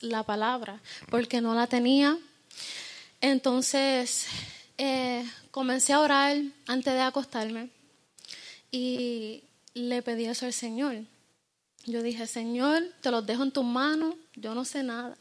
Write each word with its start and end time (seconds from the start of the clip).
la 0.00 0.22
palabra, 0.22 0.80
porque 1.10 1.40
no 1.40 1.54
la 1.54 1.66
tenía. 1.66 2.18
Entonces 3.20 4.26
eh, 4.78 5.24
comencé 5.50 5.92
a 5.92 6.00
orar 6.00 6.36
antes 6.66 6.92
de 6.92 7.00
acostarme 7.00 7.70
y 8.70 9.42
le 9.74 10.02
pedí 10.02 10.26
eso 10.26 10.46
al 10.46 10.52
Señor. 10.52 10.96
Yo 11.84 12.02
dije, 12.02 12.26
Señor, 12.26 12.82
te 13.00 13.10
los 13.10 13.24
dejo 13.24 13.42
en 13.42 13.52
tus 13.52 13.64
manos, 13.64 14.14
yo 14.34 14.54
no 14.54 14.64
sé 14.64 14.82
nada. 14.82 15.16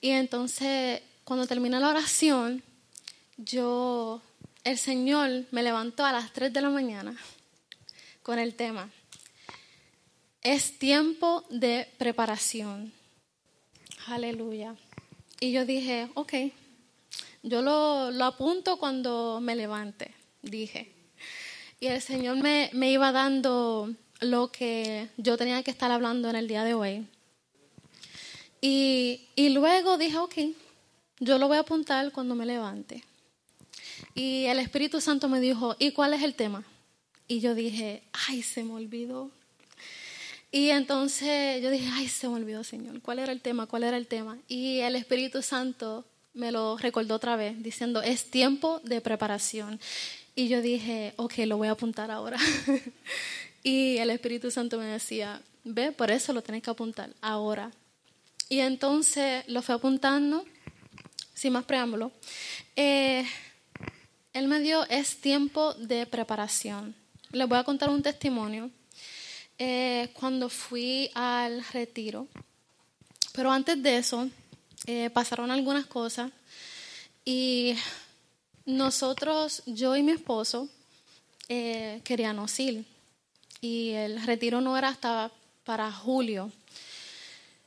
Y 0.00 0.10
entonces, 0.10 1.02
cuando 1.24 1.46
terminé 1.46 1.80
la 1.80 1.88
oración, 1.88 2.62
yo, 3.36 4.22
el 4.64 4.78
Señor 4.78 5.44
me 5.50 5.62
levantó 5.62 6.04
a 6.04 6.12
las 6.12 6.32
3 6.32 6.52
de 6.52 6.60
la 6.60 6.70
mañana 6.70 7.16
con 8.22 8.38
el 8.38 8.54
tema. 8.54 8.90
Es 10.42 10.78
tiempo 10.78 11.44
de 11.50 11.92
preparación. 11.98 12.92
Aleluya. 14.06 14.74
Y 15.40 15.52
yo 15.52 15.64
dije, 15.64 16.08
ok, 16.14 16.32
yo 17.42 17.62
lo, 17.62 18.10
lo 18.10 18.24
apunto 18.24 18.78
cuando 18.78 19.40
me 19.40 19.56
levante, 19.56 20.14
dije. 20.42 20.92
Y 21.80 21.86
el 21.86 22.00
Señor 22.00 22.36
me, 22.36 22.70
me 22.72 22.90
iba 22.90 23.12
dando 23.12 23.90
lo 24.20 24.52
que 24.52 25.08
yo 25.16 25.36
tenía 25.36 25.62
que 25.62 25.70
estar 25.70 25.90
hablando 25.90 26.28
en 26.28 26.36
el 26.36 26.48
día 26.48 26.64
de 26.64 26.74
hoy. 26.74 27.06
Y, 28.60 29.28
y, 29.34 29.48
luego 29.48 29.96
dije, 29.96 30.18
ok, 30.18 30.34
yo 31.18 31.38
lo 31.38 31.48
voy 31.48 31.56
a 31.56 31.60
apuntar 31.60 32.12
cuando 32.12 32.34
me 32.34 32.44
levante. 32.44 33.02
Y 34.14 34.44
el 34.44 34.58
Espíritu 34.58 35.00
Santo 35.00 35.28
me 35.28 35.40
dijo, 35.40 35.76
¿y 35.78 35.92
cuál 35.92 36.12
es 36.12 36.22
el 36.22 36.34
tema? 36.34 36.64
Y 37.26 37.40
yo 37.40 37.54
dije, 37.54 38.02
ay, 38.28 38.42
se 38.42 38.62
me 38.62 38.74
olvidó. 38.74 39.30
Y 40.52 40.70
entonces 40.70 41.62
yo 41.62 41.70
dije, 41.70 41.88
ay, 41.92 42.08
se 42.08 42.28
me 42.28 42.34
olvidó, 42.34 42.64
Señor, 42.64 43.00
¿cuál 43.02 43.20
era 43.20 43.32
el 43.32 43.40
tema? 43.40 43.66
¿Cuál 43.66 43.84
era 43.84 43.96
el 43.96 44.06
tema? 44.06 44.38
Y 44.48 44.80
el 44.80 44.96
Espíritu 44.96 45.42
Santo 45.42 46.04
me 46.34 46.50
lo 46.50 46.76
recordó 46.76 47.14
otra 47.14 47.36
vez, 47.36 47.62
diciendo, 47.62 48.02
es 48.02 48.30
tiempo 48.30 48.80
de 48.84 49.00
preparación. 49.00 49.80
Y 50.34 50.48
yo 50.48 50.60
dije, 50.60 51.14
ok, 51.16 51.38
lo 51.46 51.56
voy 51.56 51.68
a 51.68 51.72
apuntar 51.72 52.10
ahora. 52.10 52.38
y 53.62 53.98
el 53.98 54.10
Espíritu 54.10 54.50
Santo 54.50 54.78
me 54.78 54.86
decía, 54.86 55.40
ve, 55.64 55.92
por 55.92 56.10
eso 56.10 56.32
lo 56.32 56.42
tienes 56.42 56.62
que 56.62 56.70
apuntar 56.70 57.10
ahora. 57.20 57.70
Y 58.48 58.58
entonces 58.60 59.44
lo 59.46 59.62
fui 59.62 59.74
apuntando, 59.74 60.44
sin 61.34 61.52
más 61.52 61.64
preámbulo. 61.64 62.10
Eh, 62.74 63.24
él 64.32 64.48
me 64.48 64.60
dio, 64.60 64.84
es 64.88 65.20
tiempo 65.20 65.74
de 65.74 66.06
preparación. 66.06 66.94
Les 67.30 67.48
voy 67.48 67.58
a 67.58 67.64
contar 67.64 67.90
un 67.90 68.02
testimonio. 68.02 68.70
Eh, 69.62 70.08
cuando 70.14 70.48
fui 70.48 71.10
al 71.12 71.62
retiro, 71.66 72.26
pero 73.34 73.52
antes 73.52 73.82
de 73.82 73.98
eso, 73.98 74.26
eh, 74.86 75.10
pasaron 75.10 75.50
algunas 75.50 75.84
cosas 75.84 76.32
y 77.26 77.74
nosotros, 78.64 79.62
yo 79.66 79.94
y 79.96 80.02
mi 80.02 80.12
esposo, 80.12 80.66
eh, 81.50 82.00
queríamos 82.04 82.58
ir. 82.58 82.86
Y 83.60 83.90
el 83.90 84.22
retiro 84.22 84.62
no 84.62 84.78
era 84.78 84.88
hasta 84.88 85.30
para 85.64 85.92
julio, 85.92 86.50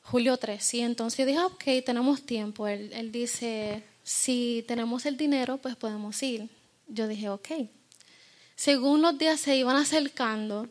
julio 0.02 0.38
3. 0.38 0.74
Y 0.74 0.82
entonces 0.82 1.28
dije, 1.28 1.42
ok, 1.42 1.64
tenemos 1.86 2.24
tiempo. 2.24 2.68
Él, 2.68 2.92
él 2.94 3.12
dice, 3.12 3.84
si 4.04 4.66
tenemos 4.68 5.06
el 5.06 5.16
dinero, 5.16 5.58
pues 5.58 5.76
podemos 5.76 6.24
ir. 6.24 6.50
Yo 6.88 7.08
dije, 7.08 7.30
ok. 7.30 7.50
Según 8.56 9.04
los 9.04 9.16
días 9.20 9.40
se 9.40 9.56
iban 9.56 9.76
acercando, 9.76 10.68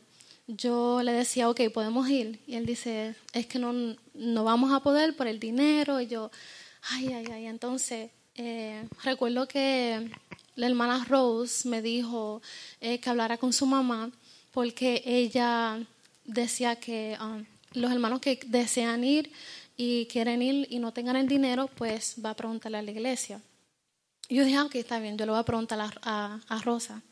yo 0.46 1.02
le 1.02 1.12
decía, 1.12 1.48
ok, 1.48 1.60
podemos 1.72 2.08
ir. 2.08 2.40
Y 2.46 2.54
él 2.56 2.66
dice, 2.66 3.14
es 3.32 3.46
que 3.46 3.58
no, 3.58 3.96
no 4.14 4.44
vamos 4.44 4.72
a 4.72 4.80
poder 4.80 5.16
por 5.16 5.26
el 5.26 5.38
dinero. 5.38 6.00
Y 6.00 6.06
yo, 6.06 6.30
ay, 6.90 7.12
ay, 7.12 7.26
ay. 7.32 7.46
Entonces, 7.46 8.10
eh, 8.34 8.88
recuerdo 9.04 9.46
que 9.46 10.10
la 10.56 10.66
hermana 10.66 11.04
Rose 11.08 11.68
me 11.68 11.82
dijo 11.82 12.42
eh, 12.80 12.98
que 12.98 13.10
hablara 13.10 13.38
con 13.38 13.52
su 13.52 13.66
mamá 13.66 14.10
porque 14.50 15.02
ella 15.06 15.80
decía 16.24 16.76
que 16.76 17.16
um, 17.20 17.44
los 17.72 17.90
hermanos 17.90 18.20
que 18.20 18.38
desean 18.46 19.02
ir 19.04 19.32
y 19.76 20.06
quieren 20.06 20.42
ir 20.42 20.66
y 20.70 20.78
no 20.78 20.92
tengan 20.92 21.16
el 21.16 21.26
dinero, 21.26 21.68
pues 21.74 22.16
va 22.22 22.30
a 22.30 22.36
preguntarle 22.36 22.78
a 22.78 22.82
la 22.82 22.90
iglesia. 22.90 23.40
Yo 24.28 24.44
dije, 24.44 24.56
ah, 24.56 24.64
ok, 24.64 24.74
está 24.76 24.98
bien, 24.98 25.16
yo 25.16 25.24
le 25.24 25.32
voy 25.32 25.40
a 25.40 25.44
preguntar 25.44 25.78
a 26.02 26.62
Rosa. 26.64 27.02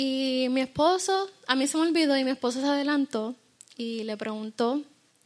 Y 0.00 0.46
mi 0.50 0.60
esposo, 0.60 1.28
a 1.48 1.56
mí 1.56 1.66
se 1.66 1.76
me 1.76 1.82
olvidó 1.82 2.16
y 2.16 2.22
mi 2.22 2.30
esposo 2.30 2.60
se 2.60 2.66
adelantó 2.68 3.34
y 3.76 4.04
le 4.04 4.16
preguntó 4.16 4.80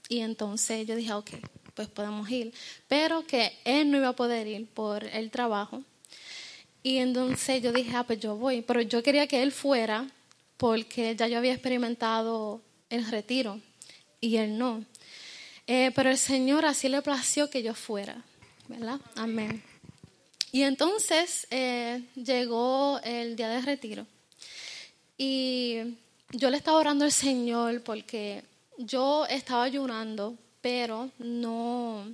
y 0.08 0.20
entonces 0.20 0.86
yo 0.86 0.96
dije, 0.96 1.12
ok, 1.12 1.28
pues 1.74 1.88
podemos 1.88 2.30
ir, 2.30 2.54
pero 2.88 3.26
que 3.26 3.52
él 3.66 3.90
no 3.90 3.98
iba 3.98 4.08
a 4.08 4.16
poder 4.16 4.46
ir 4.46 4.66
por 4.66 5.04
el 5.04 5.30
trabajo. 5.30 5.82
Y 6.82 6.96
entonces 6.96 7.62
yo 7.62 7.70
dije, 7.70 7.94
ah, 7.94 8.04
pues 8.04 8.18
yo 8.20 8.34
voy, 8.34 8.62
pero 8.62 8.80
yo 8.80 9.02
quería 9.02 9.26
que 9.26 9.42
él 9.42 9.52
fuera 9.52 10.08
porque 10.56 11.14
ya 11.16 11.28
yo 11.28 11.36
había 11.36 11.52
experimentado 11.52 12.62
el 12.88 13.06
retiro 13.10 13.60
y 14.22 14.38
él 14.38 14.56
no. 14.56 14.86
Eh, 15.66 15.90
pero 15.94 16.08
el 16.08 16.16
Señor 16.16 16.64
así 16.64 16.88
le 16.88 17.02
plació 17.02 17.50
que 17.50 17.62
yo 17.62 17.74
fuera, 17.74 18.24
¿verdad? 18.68 18.98
Amén. 19.16 19.62
Y 20.50 20.62
entonces 20.62 21.46
eh, 21.50 22.04
llegó 22.14 23.00
el 23.04 23.36
día 23.36 23.50
de 23.50 23.60
retiro 23.60 24.06
y 25.22 25.96
yo 26.32 26.50
le 26.50 26.56
estaba 26.56 26.78
orando 26.78 27.04
al 27.04 27.12
Señor 27.12 27.82
porque 27.82 28.42
yo 28.78 29.26
estaba 29.26 29.62
ayunando 29.62 30.36
pero 30.62 31.10
no 31.18 32.06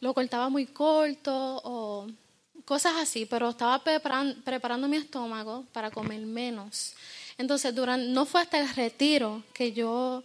lo 0.00 0.12
cortaba 0.12 0.50
muy 0.50 0.66
corto 0.66 1.32
o 1.64 2.06
cosas 2.66 2.94
así, 2.96 3.24
pero 3.24 3.50
estaba 3.50 3.82
preparando, 3.82 4.88
mi 4.88 4.96
estómago 4.96 5.64
para 5.72 5.90
comer 5.90 6.20
menos. 6.26 6.94
Entonces, 7.38 7.74
durante, 7.74 8.08
no 8.08 8.26
fue 8.26 8.42
hasta 8.42 8.58
el 8.58 8.68
retiro 8.74 9.42
que 9.54 9.72
yo 9.72 10.22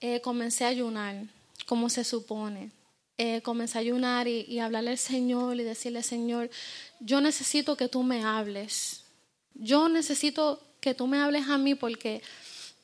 eh, 0.00 0.20
comencé 0.20 0.64
a 0.64 0.68
ayunar, 0.68 1.16
como 1.66 1.90
se 1.90 2.04
supone. 2.04 2.70
Eh, 3.18 3.42
comencé 3.42 3.76
a 3.76 3.82
ayunar 3.82 4.26
y, 4.26 4.46
y 4.48 4.60
hablarle 4.60 4.92
al 4.92 4.98
Señor 4.98 5.58
y 5.60 5.64
decirle, 5.64 6.02
Señor, 6.02 6.48
yo 7.00 7.20
necesito 7.20 7.76
que 7.76 7.88
tú 7.88 8.02
me 8.02 8.24
hables. 8.24 9.02
Yo 9.54 9.88
necesito 9.88 10.62
que 10.80 10.94
tú 10.94 11.06
me 11.06 11.18
hables 11.18 11.48
a 11.48 11.58
mí 11.58 11.74
porque 11.74 12.22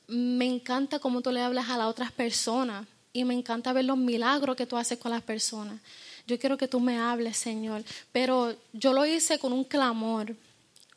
me 0.09 0.45
encanta 0.45 0.99
cómo 0.99 1.21
tú 1.21 1.33
le 1.33 1.41
hablas 1.41 1.69
a 1.69 1.79
las 1.79 1.89
otras 1.89 2.13
personas 2.13 2.87
y 3.13 3.25
me 3.25 3.35
encanta 3.35 3.73
ver 3.73 3.85
los 3.85 3.97
milagros 3.97 4.57
que 4.57 4.67
tú 4.67 4.77
haces 4.77 4.99
con 4.99 5.11
las 5.11 5.23
personas. 5.23 5.81
Yo 6.27 6.39
quiero 6.39 6.59
que 6.59 6.69
tú 6.69 6.81
me 6.81 6.99
hables, 6.99 7.37
Señor. 7.37 7.83
Pero 8.13 8.55
yo 8.73 8.93
lo 8.93 9.07
hice 9.07 9.39
con 9.39 9.53
un 9.53 9.65
clamor, 9.65 10.37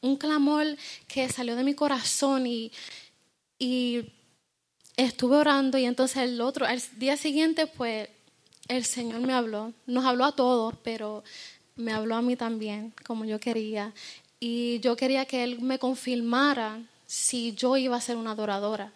un 0.02 0.18
clamor 0.18 0.66
que 1.08 1.30
salió 1.30 1.56
de 1.56 1.64
mi 1.64 1.76
corazón 1.76 2.46
y, 2.48 2.72
y 3.58 4.12
estuve 4.98 5.38
orando 5.38 5.78
y 5.78 5.86
entonces 5.86 6.18
el 6.18 6.42
otro, 6.42 6.68
el 6.68 6.82
día 6.98 7.16
siguiente, 7.16 7.68
pues 7.68 8.10
el 8.68 8.86
Señor 8.86 9.22
me 9.22 9.34
habló. 9.34 9.74
Nos 9.86 10.06
habló 10.06 10.26
a 10.26 10.36
todos, 10.36 10.76
pero 10.84 11.24
me 11.76 11.94
habló 11.94 12.16
a 12.16 12.22
mí 12.22 12.36
también, 12.36 12.94
como 13.06 13.24
yo 13.24 13.40
quería. 13.40 13.94
Y 14.40 14.80
yo 14.80 14.96
quería 14.96 15.26
que 15.26 15.44
Él 15.44 15.60
me 15.60 15.80
confirmara 15.80 16.80
si 17.06 17.54
yo 17.54 17.76
iba 17.76 17.98
a 17.98 18.02
ser 18.02 18.16
una 18.16 18.32
adoradora. 18.32 18.92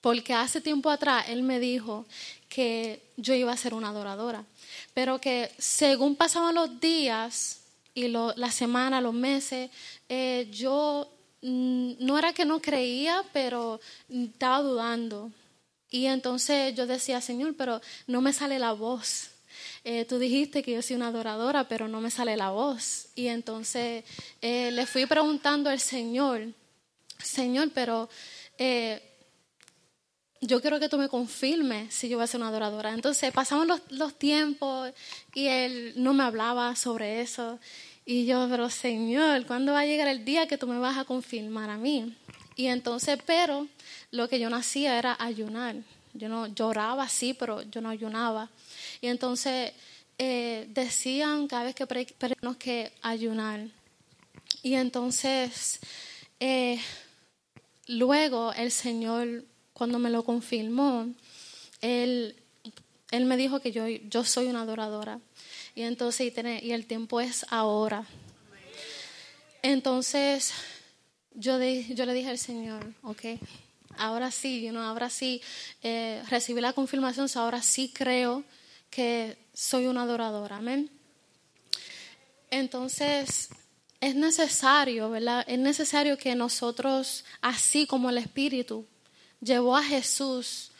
Porque 0.00 0.34
hace 0.34 0.60
tiempo 0.60 0.90
atrás 0.90 1.24
Él 1.28 1.42
me 1.42 1.58
dijo 1.58 2.04
que 2.48 3.02
yo 3.16 3.34
iba 3.34 3.52
a 3.52 3.56
ser 3.56 3.74
una 3.74 3.88
adoradora, 3.88 4.44
pero 4.92 5.20
que 5.20 5.50
según 5.58 6.14
pasaban 6.14 6.54
los 6.54 6.78
días 6.78 7.60
y 7.94 8.08
lo, 8.08 8.32
la 8.36 8.50
semana, 8.50 9.00
los 9.00 9.14
meses, 9.14 9.70
eh, 10.08 10.48
yo 10.52 11.08
mm, 11.42 11.92
no 12.00 12.18
era 12.18 12.32
que 12.32 12.44
no 12.44 12.60
creía, 12.60 13.24
pero 13.32 13.80
estaba 14.08 14.60
dudando. 14.60 15.32
Y 15.90 16.06
entonces 16.06 16.74
yo 16.74 16.86
decía, 16.86 17.20
Señor, 17.20 17.54
pero 17.56 17.80
no 18.06 18.20
me 18.20 18.32
sale 18.32 18.58
la 18.58 18.72
voz. 18.72 19.30
Eh, 19.84 20.06
tú 20.06 20.18
dijiste 20.18 20.62
que 20.62 20.72
yo 20.72 20.82
soy 20.82 20.96
una 20.96 21.08
adoradora, 21.08 21.68
pero 21.68 21.86
no 21.88 22.00
me 22.00 22.10
sale 22.10 22.36
la 22.36 22.50
voz. 22.50 23.08
Y 23.14 23.28
entonces 23.28 24.04
eh, 24.40 24.70
le 24.72 24.86
fui 24.86 25.06
preguntando 25.06 25.70
al 25.70 25.78
Señor, 25.78 26.48
Señor, 27.18 27.70
pero 27.74 28.08
yo 30.46 30.60
quiero 30.60 30.78
que 30.78 30.88
tú 30.88 30.98
me 30.98 31.08
confirmes 31.08 31.94
si 31.94 32.08
yo 32.08 32.18
voy 32.18 32.24
a 32.24 32.26
ser 32.26 32.40
una 32.40 32.48
adoradora. 32.48 32.92
Entonces 32.92 33.32
pasamos 33.32 33.80
los, 33.90 34.14
tiempos 34.18 34.92
y 35.34 35.46
él 35.46 35.94
no 35.96 36.12
me 36.12 36.24
hablaba 36.24 36.76
sobre 36.76 37.20
eso. 37.20 37.58
Y 38.04 38.26
yo, 38.26 38.46
pero 38.50 38.68
Señor, 38.68 39.46
¿cuándo 39.46 39.72
va 39.72 39.80
a 39.80 39.86
llegar 39.86 40.08
el 40.08 40.24
día 40.24 40.46
que 40.46 40.58
tú 40.58 40.66
me 40.66 40.78
vas 40.78 40.98
a 40.98 41.04
confirmar 41.04 41.70
a 41.70 41.78
mí? 41.78 42.14
Y 42.56 42.66
entonces, 42.66 43.18
pero 43.24 43.66
lo 44.10 44.28
que 44.28 44.38
yo 44.38 44.50
no 44.50 44.56
hacía 44.56 44.98
era 44.98 45.16
ayunar. 45.18 45.76
Yo 46.14 46.28
no 46.28 46.46
lloraba, 46.46 47.08
sí, 47.08 47.34
pero 47.34 47.62
yo 47.62 47.80
no 47.80 47.90
ayunaba. 47.90 48.50
Y 49.00 49.08
entonces 49.08 49.72
eh, 50.18 50.66
decían 50.70 51.46
cada 51.48 51.64
vez 51.64 51.74
que 51.74 51.86
tenemos 51.86 52.56
que 52.56 52.92
ayunar. 53.02 53.66
Y 54.62 54.74
entonces, 54.74 55.80
eh, 56.40 56.80
luego 57.86 58.52
el 58.54 58.70
Señor 58.70 59.44
cuando 59.74 59.98
me 59.98 60.08
lo 60.08 60.24
confirmó, 60.24 61.12
él, 61.82 62.36
Él 63.10 63.26
me 63.26 63.36
dijo 63.36 63.60
que 63.60 63.72
yo, 63.72 63.86
yo 63.86 64.24
soy 64.24 64.46
una 64.46 64.62
adoradora. 64.62 65.20
Y 65.74 65.82
entonces, 65.82 66.32
y, 66.62 66.72
el 66.72 66.86
tiempo 66.86 67.20
es 67.20 67.44
ahora. 67.50 68.06
Entonces, 69.62 70.52
yo, 71.34 71.58
yo 71.58 72.06
le 72.06 72.14
dije 72.14 72.30
al 72.30 72.38
Señor, 72.38 72.94
ok, 73.02 73.22
ahora 73.98 74.30
sí, 74.30 74.62
you 74.62 74.76
ahora 74.78 75.10
sí 75.10 75.40
eh, 75.82 76.22
recibí 76.28 76.60
la 76.60 76.72
confirmación, 76.72 77.28
ahora 77.34 77.62
sí 77.62 77.92
creo 77.94 78.44
que 78.90 79.36
soy 79.52 79.86
una 79.86 80.02
adoradora. 80.02 80.56
Amén. 80.56 80.90
Entonces, 82.50 83.48
es 84.00 84.14
necesario, 84.14 85.10
¿verdad? 85.10 85.44
Es 85.48 85.58
necesario 85.58 86.18
que 86.18 86.34
nosotros, 86.34 87.24
así 87.40 87.86
como 87.86 88.10
el 88.10 88.18
Espíritu 88.18 88.86
llevó 89.40 89.76
a 89.76 89.82
Jesús 89.82 90.70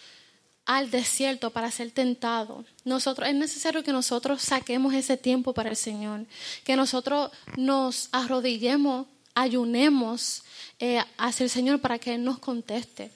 al 0.67 0.91
desierto 0.91 1.51
para 1.51 1.71
ser 1.71 1.91
tentado. 1.91 2.65
Nosotros, 2.85 3.29
es 3.29 3.35
necesario 3.35 3.83
que 3.83 3.93
nosotros 3.93 4.43
saquemos 4.43 4.95
ese 4.95 5.17
tiempo 5.17 5.53
para 5.53 5.71
el 5.71 5.77
Señor, 5.77 6.27
que 6.65 6.77
nosotros 6.77 7.31
nos 7.57 8.09
arrodillemos, 8.13 9.07
ayunemos 9.35 10.43
eh, 10.79 11.03
hacia 11.19 11.45
el 11.45 11.51
Señor 11.51 11.81
para 11.81 11.99
que 11.99 12.15
Él 12.15 12.25
nos 12.25 12.39
conteste. 12.39 13.11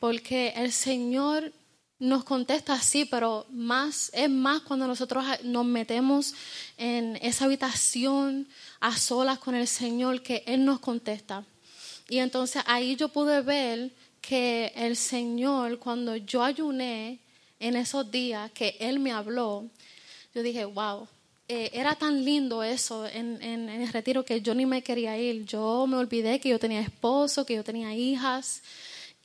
Porque 0.00 0.52
el 0.56 0.72
Señor 0.72 1.52
nos 1.98 2.24
contesta 2.24 2.74
así, 2.74 3.04
pero 3.04 3.46
más 3.50 4.10
es 4.12 4.28
más 4.28 4.62
cuando 4.62 4.88
nosotros 4.88 5.24
nos 5.44 5.64
metemos 5.64 6.34
en 6.76 7.16
esa 7.22 7.44
habitación 7.44 8.48
a 8.80 8.96
solas 8.96 9.38
con 9.38 9.54
el 9.54 9.68
Señor 9.68 10.22
que 10.22 10.42
Él 10.46 10.64
nos 10.64 10.80
contesta. 10.80 11.44
Y 12.08 12.18
entonces 12.18 12.62
ahí 12.66 12.96
yo 12.96 13.08
pude 13.08 13.40
ver 13.42 13.92
que 14.20 14.72
el 14.74 14.96
Señor, 14.96 15.78
cuando 15.78 16.16
yo 16.16 16.42
ayuné 16.42 17.20
en 17.60 17.76
esos 17.76 18.10
días 18.10 18.50
que 18.50 18.76
Él 18.80 18.98
me 18.98 19.12
habló, 19.12 19.68
yo 20.34 20.42
dije, 20.42 20.64
wow, 20.64 21.06
eh, 21.54 21.70
era 21.74 21.94
tan 21.94 22.24
lindo 22.24 22.62
eso 22.62 23.06
en, 23.06 23.42
en, 23.42 23.68
el 23.68 23.92
retiro 23.92 24.24
que 24.24 24.40
yo 24.40 24.54
ni 24.54 24.64
me 24.64 24.82
quería 24.82 25.18
ir. 25.18 25.44
Yo 25.44 25.86
me 25.86 25.98
olvidé 25.98 26.40
que 26.40 26.48
yo 26.48 26.58
tenía 26.58 26.80
esposo, 26.80 27.44
que 27.44 27.56
yo 27.56 27.62
tenía 27.62 27.94
hijas. 27.94 28.62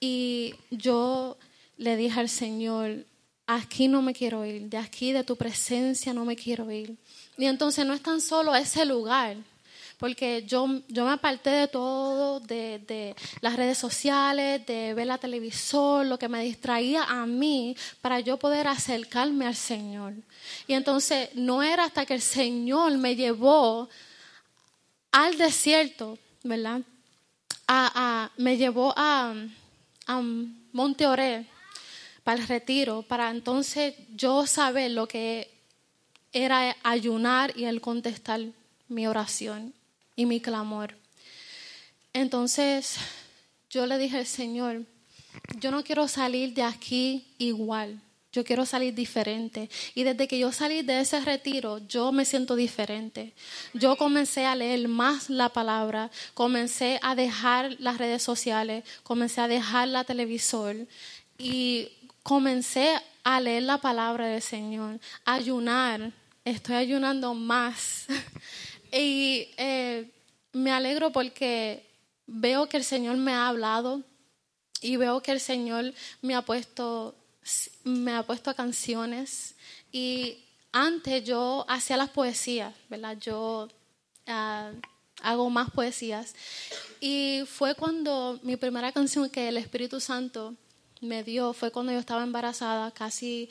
Y 0.02 0.54
yo 0.70 1.38
le 1.78 1.96
dije 1.96 2.20
al 2.20 2.28
Señor, 2.28 3.06
aquí 3.46 3.88
no 3.88 4.02
me 4.02 4.14
quiero 4.14 4.46
ir, 4.46 4.64
de 4.64 4.76
aquí, 4.76 5.14
de 5.14 5.24
tu 5.24 5.38
presencia 5.38 6.14
no 6.14 6.26
me 6.26 6.36
quiero 6.36 6.70
ir. 6.70 6.98
Y 7.38 7.46
entonces 7.46 7.86
no 7.86 7.94
es 7.94 8.02
tan 8.02 8.20
solo 8.20 8.54
ese 8.54 8.86
lugar, 8.86 9.38
porque 9.98 10.44
yo, 10.46 10.82
yo 10.88 11.06
me 11.06 11.12
aparté 11.12 11.50
de 11.50 11.68
todo, 11.68 12.40
de, 12.40 12.80
de, 12.88 13.16
las 13.42 13.56
redes 13.56 13.80
sociales, 13.80 14.64
de 14.68 14.94
ver 14.94 15.08
la 15.08 15.18
televisor, 15.18 16.06
lo 16.06 16.20
que 16.20 16.30
me 16.30 16.44
distraía 16.44 17.04
a 17.04 17.26
mí 17.26 17.76
para 18.00 18.20
yo 18.20 18.38
poder 18.38 18.68
acercarme 18.68 19.48
al 19.48 19.56
Señor. 19.56 20.14
Y 20.68 20.74
entonces 20.74 21.30
no 21.34 21.64
era 21.64 21.86
hasta 21.86 22.06
que 22.06 22.14
el 22.14 22.22
Señor 22.22 22.96
me 22.98 23.16
llevó 23.16 23.90
al 25.12 25.36
desierto, 25.38 26.20
¿verdad? 26.44 26.82
A, 27.68 28.30
me 28.38 28.56
llevó 28.56 28.94
a, 28.96 29.34
a 30.06 30.22
Monte 30.72 31.08
Oré 31.08 31.46
para 32.24 32.40
el 32.40 32.48
retiro, 32.48 33.02
para 33.02 33.32
entonces 33.32 33.96
yo 34.16 34.46
saber 34.46 34.92
lo 34.92 35.08
que 35.08 35.52
era 36.32 36.76
ayunar 36.84 37.58
y 37.58 37.66
el 37.66 37.82
contestar 37.82 38.42
mi 38.90 39.08
oración 39.08 39.74
y 40.18 40.26
mi 40.26 40.42
clamor. 40.42 40.98
Entonces 42.12 42.98
yo 43.70 43.86
le 43.86 43.98
dije 43.98 44.18
al 44.18 44.26
Señor, 44.26 44.84
yo 45.60 45.72
no 45.72 45.84
quiero 45.84 46.08
salir 46.10 46.54
de 46.54 46.64
aquí 46.64 47.28
igual, 47.38 48.02
yo 48.34 48.44
quiero 48.44 48.66
salir 48.66 48.94
diferente. 48.94 49.70
Y 49.96 50.04
desde 50.04 50.28
que 50.28 50.40
yo 50.40 50.52
salí 50.52 50.82
de 50.82 51.00
ese 51.00 51.22
retiro, 51.22 51.80
yo 51.88 52.12
me 52.12 52.26
siento 52.26 52.56
diferente. 52.56 53.34
Yo 53.74 53.96
comencé 53.96 54.46
a 54.46 54.56
leer 54.56 54.88
más 54.88 55.30
la 55.30 55.50
palabra, 55.50 56.12
comencé 56.34 57.00
a 57.04 57.16
dejar 57.16 57.76
las 57.80 57.98
redes 57.98 58.24
sociales, 58.24 58.84
comencé 59.04 59.42
a 59.42 59.48
dejar 59.48 59.88
la 59.88 60.04
televisor 60.04 60.76
y 61.38 61.90
comencé 62.24 62.96
a 63.24 63.40
leer 63.40 63.64
la 63.64 63.78
palabra 63.78 64.28
del 64.28 64.42
Señor, 64.42 65.00
ayunar. 65.24 66.12
Estoy 66.44 66.76
ayunando 66.76 67.34
más. 67.34 68.08
Y 68.92 69.50
eh, 69.58 70.12
me 70.54 70.72
alegro 70.72 71.12
porque 71.12 71.86
veo 72.26 72.68
que 72.68 72.78
el 72.78 72.84
Señor 72.84 73.18
me 73.18 73.34
ha 73.34 73.48
hablado 73.48 74.04
y 74.82 74.98
veo 74.98 75.22
que 75.22 75.32
el 75.32 75.40
Señor 75.40 75.94
me 76.22 76.36
ha 76.36 76.42
puesto, 76.42 77.16
me 77.84 78.14
ha 78.14 78.24
puesto 78.24 78.54
canciones. 78.56 79.56
Y 79.92 80.46
antes 80.72 81.24
yo 81.24 81.66
hacía 81.68 81.98
las 81.98 82.10
poesías, 82.10 82.74
¿verdad? 82.90 83.18
Yo 83.20 83.68
ah, 84.28 84.72
hago 85.22 85.50
más 85.50 85.72
poesías. 85.72 86.36
Y 87.00 87.44
fue 87.48 87.76
cuando 87.76 88.40
mi 88.44 88.56
primera 88.58 88.92
canción 88.92 89.30
que 89.30 89.50
el 89.50 89.58
Espíritu 89.58 90.00
Santo 90.00 90.56
me 91.02 91.24
dio, 91.24 91.54
fue 91.54 91.72
cuando 91.72 91.92
yo 91.92 92.00
estaba 92.00 92.24
embarazada, 92.24 92.92
casi 92.92 93.50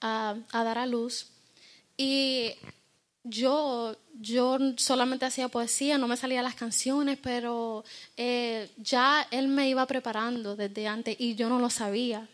a 0.00 0.36
dar 0.52 0.78
a 0.78 0.86
luz. 0.86 1.28
Y 1.96 2.52
yo, 3.28 3.96
yo 4.14 4.58
solamente 4.76 5.26
hacía 5.26 5.48
poesía, 5.48 5.98
no 5.98 6.08
me 6.08 6.16
salían 6.16 6.44
las 6.44 6.54
canciones, 6.54 7.18
pero 7.20 7.84
eh, 8.16 8.70
ya 8.76 9.26
él 9.30 9.48
me 9.48 9.68
iba 9.68 9.86
preparando 9.86 10.56
desde 10.56 10.86
antes 10.86 11.16
y 11.18 11.34
yo 11.34 11.48
no 11.48 11.58
lo 11.58 11.70
sabía. 11.70 12.28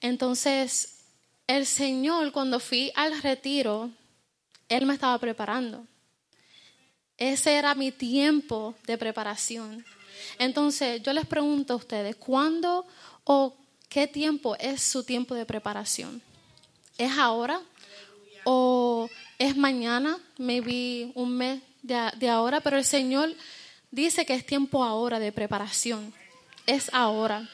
Entonces, 0.00 1.00
el 1.46 1.66
Señor, 1.66 2.32
cuando 2.32 2.60
fui 2.60 2.92
al 2.94 3.20
retiro, 3.22 3.90
Él 4.68 4.86
me 4.86 4.94
estaba 4.94 5.18
preparando. 5.18 5.84
Ese 7.16 7.54
era 7.54 7.74
mi 7.74 7.90
tiempo 7.92 8.74
de 8.86 8.96
preparación. 8.96 9.84
Entonces, 10.38 11.02
yo 11.02 11.12
les 11.12 11.26
pregunto 11.26 11.72
a 11.72 11.76
ustedes, 11.76 12.16
¿cuándo 12.16 12.86
o 13.24 13.56
qué 13.88 14.06
tiempo 14.06 14.56
es 14.60 14.80
su 14.80 15.02
tiempo 15.02 15.34
de 15.34 15.44
preparación? 15.44 16.22
¿Es 16.96 17.18
ahora? 17.18 17.60
¿O 18.44 19.08
es 19.40 19.56
mañana, 19.56 20.18
maybe 20.36 21.12
un 21.14 21.34
mes 21.34 21.62
de, 21.82 22.28
ahora, 22.28 22.60
pero 22.60 22.76
el 22.76 22.84
Señor 22.84 23.34
dice 23.90 24.26
que 24.26 24.34
es 24.34 24.44
tiempo 24.44 24.84
ahora 24.84 25.18
de 25.18 25.32
preparación, 25.32 26.12
es 26.66 26.90
ahora. 26.92 27.48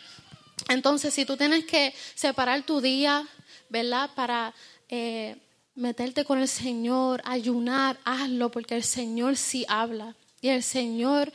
Entonces, 0.68 1.14
si 1.14 1.24
tú 1.24 1.36
tienes 1.36 1.64
que 1.64 1.94
separar 2.16 2.64
tu 2.64 2.80
día, 2.80 3.24
¿verdad? 3.68 4.10
Para 4.16 4.52
eh, 4.88 5.36
meterte 5.76 6.24
con 6.24 6.40
el 6.40 6.48
Señor, 6.48 7.22
ayunar, 7.24 7.98
hazlo, 8.04 8.50
porque 8.50 8.74
el 8.74 8.82
Señor 8.82 9.36
sí 9.36 9.64
habla 9.68 10.16
y 10.40 10.48
el 10.48 10.64
Señor 10.64 11.32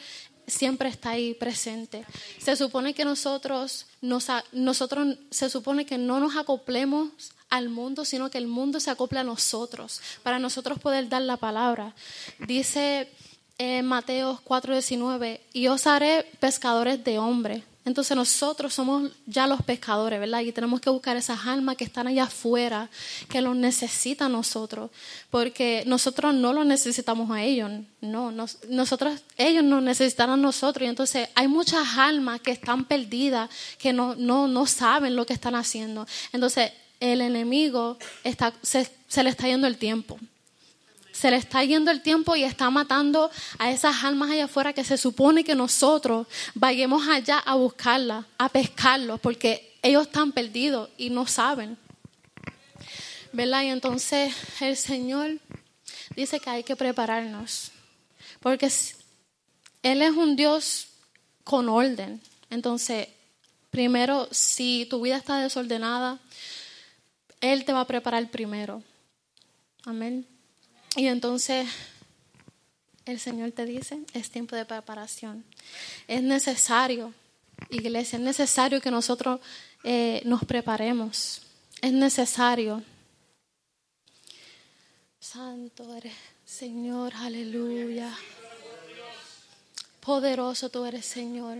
siempre 0.48 0.90
está 0.90 1.12
ahí 1.12 1.34
presente. 1.34 2.06
Se 2.40 2.58
supone 2.58 2.94
que 2.94 3.06
nosotros, 3.06 3.86
nosotros 4.02 5.18
se 5.30 5.50
supone 5.50 5.86
que 5.86 5.98
no 5.98 6.20
nos 6.20 6.36
acoplemos 6.36 7.08
al 7.52 7.70
mundo, 7.70 8.04
sino 8.06 8.32
que 8.32 8.40
el 8.40 8.48
mundo 8.48 8.80
se 8.80 8.90
acopla 8.90 9.20
a 9.20 9.24
nosotros, 9.24 10.02
para 10.24 10.40
nosotros 10.40 10.80
poder 10.80 11.08
dar 11.10 11.22
la 11.22 11.38
palabra. 11.38 11.94
Dice 12.40 13.10
en 13.60 13.86
Mateo 13.86 14.42
4:19, 14.44 15.42
y 15.54 15.68
os 15.68 15.86
haré 15.86 16.26
pescadores 16.40 17.04
de 17.04 17.20
hombres. 17.20 17.64
Entonces 17.84 18.16
nosotros 18.16 18.76
somos 18.76 19.12
ya 19.26 19.48
los 19.48 19.64
pescadores, 19.64 20.20
¿verdad? 20.20 20.42
Y 20.42 20.52
tenemos 20.52 20.80
que 20.82 20.92
buscar 20.92 21.18
esas 21.18 21.48
almas 21.48 21.78
que 21.78 21.84
están 21.84 22.06
allá 22.06 22.26
afuera, 22.26 22.90
que 23.28 23.42
los 23.42 23.56
necesitan 23.56 24.32
nosotros, 24.32 24.92
porque 25.32 25.84
nosotros 25.88 26.34
no 26.36 26.54
los 26.54 26.66
necesitamos 26.66 27.32
a 27.32 27.44
ellos, 27.44 27.72
no, 28.00 28.32
nosotros, 28.32 29.22
ellos 29.36 29.64
nos 29.64 29.82
necesitan 29.82 30.30
a 30.30 30.38
nosotros. 30.38 30.86
Y 30.86 30.90
entonces 30.90 31.30
hay 31.34 31.48
muchas 31.48 31.98
almas 31.98 32.40
que 32.40 32.52
están 32.52 32.86
perdidas, 32.86 33.50
que 33.80 33.94
no, 33.94 34.16
no, 34.16 34.48
no 34.48 34.68
saben 34.68 35.16
lo 35.16 35.26
que 35.26 35.34
están 35.34 35.56
haciendo. 35.56 36.06
Entonces 36.34 36.72
el 37.02 37.20
enemigo 37.20 37.98
está, 38.24 38.54
se, 38.62 38.88
le 39.24 39.30
está 39.30 39.48
yendo 39.48 39.68
el 39.68 39.78
tiempo. 39.78 40.18
Se 41.12 41.30
le 41.30 41.38
está 41.38 41.64
yendo 41.64 41.92
el 41.92 42.02
tiempo 42.02 42.36
y 42.36 42.44
está 42.44 42.70
matando 42.70 43.30
a 43.58 43.72
esas 43.72 44.04
almas 44.04 44.32
allá 44.32 44.46
afuera 44.46 44.72
que 44.72 44.84
se 44.84 44.98
supone 44.98 45.44
que 45.44 45.56
nosotros 45.56 46.28
vayamos 46.54 47.08
allá 47.08 47.40
a 47.40 47.56
buscarlas, 47.56 48.26
a 48.38 48.48
pescarlos, 48.48 49.20
porque 49.20 49.76
ellos 49.82 50.08
están 50.08 50.32
perdidos 50.32 50.90
y 50.98 51.10
no 51.10 51.28
saben. 51.28 51.78
¿Verdad? 53.34 53.64
Y 53.64 53.68
entonces 53.68 54.34
el 54.62 54.78
Señor 54.78 55.40
dice 56.16 56.40
que 56.40 56.50
hay 56.50 56.64
que 56.64 56.76
prepararnos, 56.76 57.72
porque 58.40 58.72
Él 59.84 60.02
es 60.02 60.12
un 60.12 60.36
Dios 60.36 60.88
con 61.44 61.68
orden. 61.68 62.22
Entonces, 62.50 63.08
primero, 63.72 64.28
si 64.32 64.86
tu 64.90 65.02
vida 65.02 65.18
está 65.18 65.40
desordenada, 65.40 66.20
él 67.42 67.66
te 67.66 67.74
va 67.74 67.82
a 67.82 67.88
preparar 67.88 68.30
primero. 68.30 68.84
Amén. 69.84 70.28
Y 70.96 71.08
entonces 71.08 71.68
el 73.06 73.20
Señor 73.20 73.52
te 73.52 73.66
dice, 73.66 74.00
es 74.14 74.30
tiempo 74.30 74.56
de 74.56 74.66
preparación. 74.66 75.44
Es 76.08 76.22
necesario, 76.22 77.14
iglesia, 77.70 78.18
es 78.18 78.24
necesario 78.24 78.80
que 78.80 78.92
nosotros 78.92 79.40
eh, 79.84 80.22
nos 80.26 80.46
preparemos. 80.46 81.42
Es 81.82 81.92
necesario. 81.92 82.84
Santo 85.20 85.96
eres, 85.96 86.14
Señor, 86.46 87.14
aleluya. 87.16 88.16
Poderoso 90.00 90.70
tú 90.70 90.86
eres, 90.86 91.06
Señor. 91.06 91.58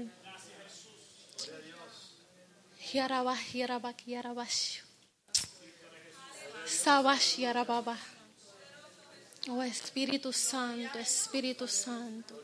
Oh 9.50 9.64
Espíritu 9.64 10.32
Santo, 10.32 11.00
Espíritu 11.00 11.68
Santo. 11.68 12.42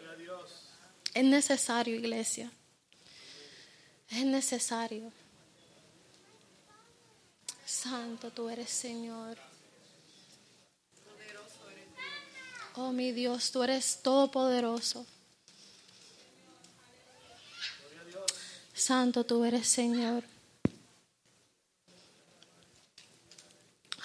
Es 1.14 1.24
necesario, 1.24 1.96
iglesia. 1.96 2.52
Es 4.10 4.26
necesario. 4.26 5.12
Santo 7.66 8.32
tú 8.32 8.50
eres, 8.50 8.70
Señor. 8.70 9.38
Oh 12.76 12.92
mi 12.92 13.12
Dios, 13.12 13.52
tú 13.52 13.64
eres 13.64 14.02
todopoderoso. 14.02 15.06
Santo 18.74 19.26
tú 19.26 19.44
eres, 19.44 19.68
Señor. 19.68 20.24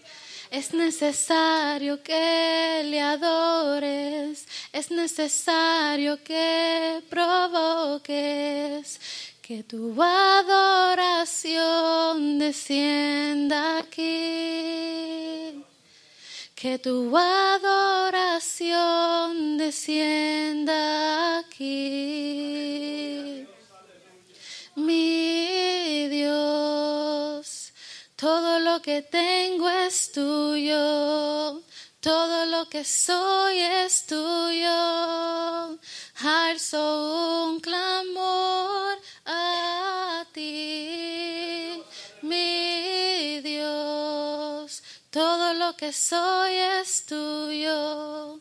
Es 0.50 0.74
necesario 0.74 2.02
que 2.02 2.82
le 2.84 3.00
adores, 3.00 4.44
es 4.72 4.90
necesario 4.90 6.20
que 6.24 7.00
provoques 7.08 8.10
que 9.40 9.62
tu 9.62 10.02
adoración 10.02 11.50
descienda 12.40 13.78
aquí. 13.78 14.96
Que 16.66 16.74
tu 16.80 17.14
adoración 17.16 18.74
descienda 19.56 21.38
aquí. 21.38 23.46
Mi 24.74 26.08
Dios, 26.08 27.72
todo 28.16 28.58
lo 28.58 28.82
que 28.82 29.02
tengo 29.02 29.70
es 29.70 30.10
tuyo. 30.10 31.62
Todo 32.00 32.46
lo 32.46 32.68
que 32.68 32.84
soy 32.84 33.60
es 33.60 34.04
tuyo. 34.06 35.78
Alzo 36.24 37.46
un 37.46 37.60
clamor 37.60 38.98
que 45.76 45.92
soy 45.92 46.54
es 46.54 47.04
tuyo. 47.04 48.40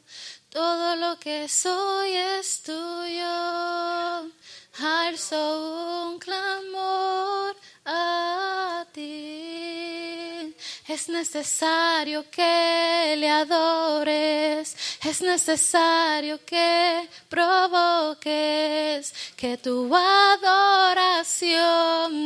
Todo 0.49 0.95
lo 0.95 1.19
que 1.19 1.49
soy 1.49 2.13
es 2.13 2.61
tuyo. 2.63 4.31
Alzo 4.79 6.07
un 6.11 6.19
clamor 6.19 7.55
a 7.85 8.85
ti. 8.93 10.55
Es 10.87 11.09
necesario 11.09 12.29
que 12.29 13.15
le 13.17 13.29
adores, 13.29 14.77
es 15.03 15.21
necesario 15.21 16.39
que 16.45 17.09
provoques 17.27 19.13
que 19.35 19.57
tu 19.57 19.93
adoración 19.93 21.33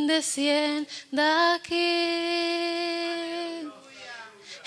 descienda 0.07 1.55
aquí. 1.55 3.08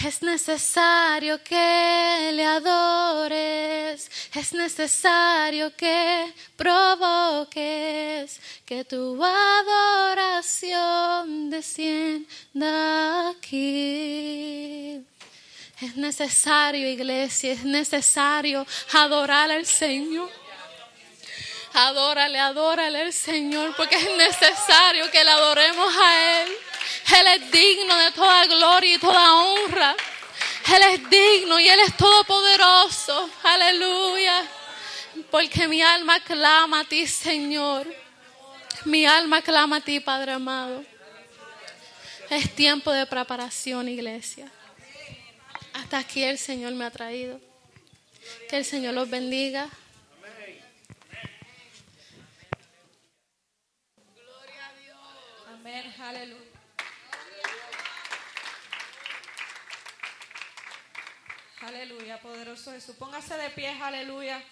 Es 0.05 0.21
necesario 0.21 1.41
que 1.45 2.31
le 2.33 2.45
adores, 2.45 4.11
es 4.35 4.53
necesario 4.53 5.77
que 5.77 6.33
provoques 6.57 8.41
que 8.67 8.85
tu 8.85 9.23
adoración 9.25 10.81
descienda 11.51 13.29
aquí. 13.29 15.01
Es 15.81 15.95
necesario, 15.97 16.89
iglesia, 16.89 17.53
es 17.53 17.63
necesario 17.65 18.67
adorar 18.93 19.53
al 19.53 19.65
Señor. 19.67 20.29
Adórale, 21.75 22.39
adórale 22.39 23.03
al 23.03 23.13
Señor, 23.15 23.75
porque 23.77 23.97
es 23.97 24.17
necesario 24.17 25.11
que 25.11 25.25
le 25.25 25.31
adoremos 25.31 25.82
es 27.35 27.51
digno 27.51 27.97
de 27.97 28.13
toda 28.13 28.47
gloria 28.47 28.95
y 28.95 28.99
toda 28.99 29.35
honra. 29.35 29.97
Él 30.75 30.83
es 30.93 31.11
digno 31.11 31.59
y 31.59 31.69
Él 31.69 31.81
es 31.81 31.97
todopoderoso. 31.97 33.31
Aleluya. 33.43 34.43
Porque 35.31 35.69
mi 35.69 35.83
alma 35.83 36.21
clama 36.21 36.81
a 36.81 36.85
ti, 36.85 37.07
Señor. 37.07 37.87
Mi 38.85 39.07
alma 39.07 39.43
clama 39.43 39.77
a 39.77 39.81
ti, 39.81 40.01
Padre 40.01 40.33
amado. 40.33 40.85
Es 42.31 42.55
tiempo 42.55 42.91
de 42.91 43.07
preparación, 43.07 43.89
iglesia. 43.89 44.51
Hasta 45.75 45.99
aquí 45.99 46.23
el 46.23 46.39
Señor 46.39 46.73
me 46.73 46.85
ha 46.85 46.91
traído. 46.91 47.41
Que 48.49 48.59
el 48.59 48.65
Señor 48.65 48.95
los 48.95 49.11
bendiga. 49.11 49.69
Gloria 54.15 54.67
a 54.67 54.81
Dios. 54.81 54.99
Amén. 55.53 55.95
Aleluya. 56.01 56.42
Aleluya, 61.67 62.21
poderoso 62.21 62.73
Jesús. 62.73 62.97
Póngase 62.97 63.37
de 63.37 63.49
pie, 63.51 63.69
aleluya. 63.69 64.43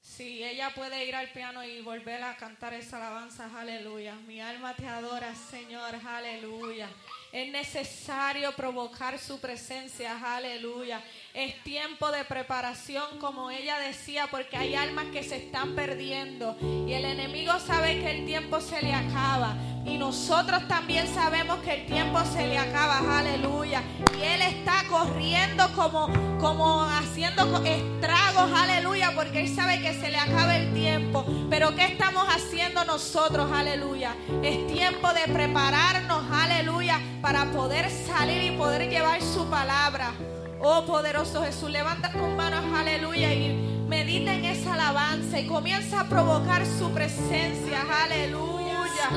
Si 0.00 0.42
ella 0.42 0.72
puede 0.74 1.04
ir 1.04 1.14
al 1.14 1.30
piano 1.30 1.62
y 1.62 1.82
volver 1.82 2.22
a 2.22 2.34
cantar 2.38 2.72
esa 2.72 2.96
alabanza, 2.96 3.50
aleluya. 3.54 4.14
Mi 4.26 4.40
alma 4.40 4.74
te 4.74 4.86
adora, 4.86 5.34
Señor, 5.34 5.96
aleluya. 6.06 6.88
Es 7.30 7.52
necesario 7.52 8.52
provocar 8.52 9.18
su 9.18 9.38
presencia, 9.38 10.18
aleluya. 10.34 11.04
Es 11.36 11.62
tiempo 11.64 12.10
de 12.12 12.24
preparación, 12.24 13.18
como 13.20 13.50
ella 13.50 13.78
decía, 13.78 14.26
porque 14.30 14.56
hay 14.56 14.74
almas 14.74 15.04
que 15.12 15.22
se 15.22 15.36
están 15.36 15.74
perdiendo. 15.74 16.56
Y 16.62 16.94
el 16.94 17.04
enemigo 17.04 17.52
sabe 17.58 18.00
que 18.00 18.10
el 18.10 18.24
tiempo 18.24 18.58
se 18.62 18.80
le 18.80 18.94
acaba. 18.94 19.54
Y 19.84 19.98
nosotros 19.98 20.66
también 20.66 21.06
sabemos 21.12 21.58
que 21.58 21.82
el 21.82 21.84
tiempo 21.84 22.24
se 22.24 22.46
le 22.46 22.56
acaba, 22.56 23.18
aleluya. 23.18 23.82
Y 24.18 24.22
Él 24.22 24.40
está 24.40 24.84
corriendo 24.88 25.70
como, 25.74 26.08
como 26.40 26.84
haciendo 26.84 27.62
estragos, 27.66 28.50
aleluya, 28.58 29.12
porque 29.14 29.40
Él 29.40 29.54
sabe 29.54 29.82
que 29.82 29.92
se 29.92 30.10
le 30.10 30.16
acaba 30.16 30.56
el 30.56 30.72
tiempo. 30.72 31.22
Pero 31.50 31.76
¿qué 31.76 31.84
estamos 31.84 32.26
haciendo 32.34 32.82
nosotros, 32.86 33.52
aleluya? 33.52 34.16
Es 34.42 34.66
tiempo 34.68 35.12
de 35.12 35.30
prepararnos, 35.30 36.24
aleluya, 36.32 36.98
para 37.20 37.44
poder 37.52 37.90
salir 37.90 38.54
y 38.54 38.56
poder 38.56 38.88
llevar 38.88 39.20
su 39.20 39.44
palabra. 39.50 40.14
Oh 40.60 40.84
poderoso 40.86 41.42
Jesús, 41.42 41.70
levanta 41.70 42.10
tus 42.10 42.28
manos, 42.36 42.64
aleluya, 42.74 43.32
y 43.32 43.84
medita 43.88 44.34
en 44.34 44.44
esa 44.44 44.74
alabanza 44.74 45.38
y 45.38 45.46
comienza 45.46 46.00
a 46.00 46.04
provocar 46.04 46.64
su 46.66 46.90
presencia, 46.90 47.82
aleluya. 48.04 49.10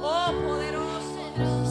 Oh, 0.00 0.32
poderoso. 0.46 0.86
desciende 1.36 1.65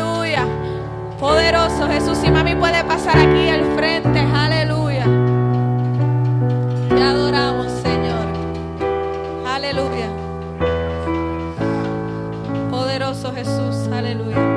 Aleluya. 0.00 0.46
Poderoso 1.18 1.86
Jesús. 1.88 2.16
Si 2.18 2.30
mami 2.30 2.54
puede 2.54 2.82
pasar 2.84 3.18
aquí 3.18 3.48
al 3.48 3.64
frente. 3.76 4.18
Aleluya. 4.18 5.04
Te 6.88 7.02
adoramos, 7.02 7.70
Señor. 7.82 8.26
Aleluya. 9.46 10.08
Poderoso 12.70 13.32
Jesús. 13.34 13.88
Aleluya. 13.92 14.49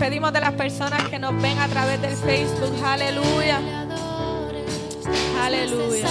despedimos 0.00 0.32
de 0.32 0.40
las 0.40 0.54
personas 0.54 1.06
que 1.10 1.18
nos 1.18 1.38
ven 1.42 1.58
a 1.58 1.68
través 1.68 2.00
del 2.00 2.16
Facebook. 2.16 2.72
Aleluya. 2.82 3.60
Aleluya. 5.44 6.08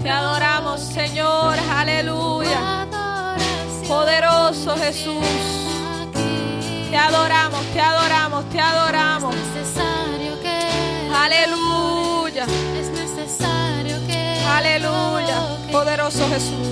Te 0.00 0.08
adoramos, 0.08 0.80
Señor. 0.80 1.58
Aleluya. 1.58 2.86
Poderoso 3.88 4.76
Jesús. 4.76 5.26
Te 6.88 6.96
adoramos, 6.96 7.66
te 7.72 7.80
adoramos, 7.80 8.48
te 8.50 8.60
adoramos. 8.60 9.34
Aleluya. 11.12 12.46
Aleluya. 14.48 15.58
Poderoso 15.72 16.28
Jesús. 16.28 16.71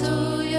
stoel. 0.00 0.49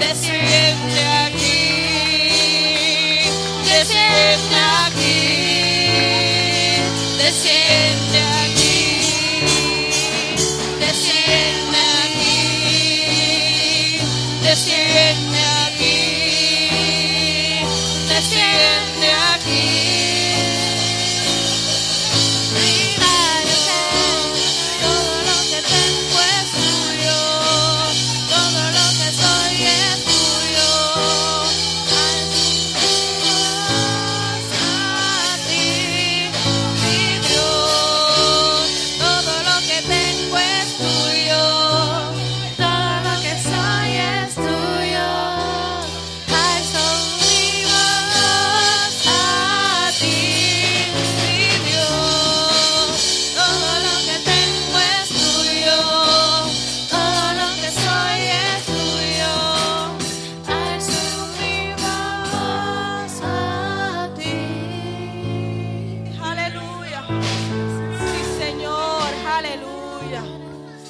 That's 0.00 0.29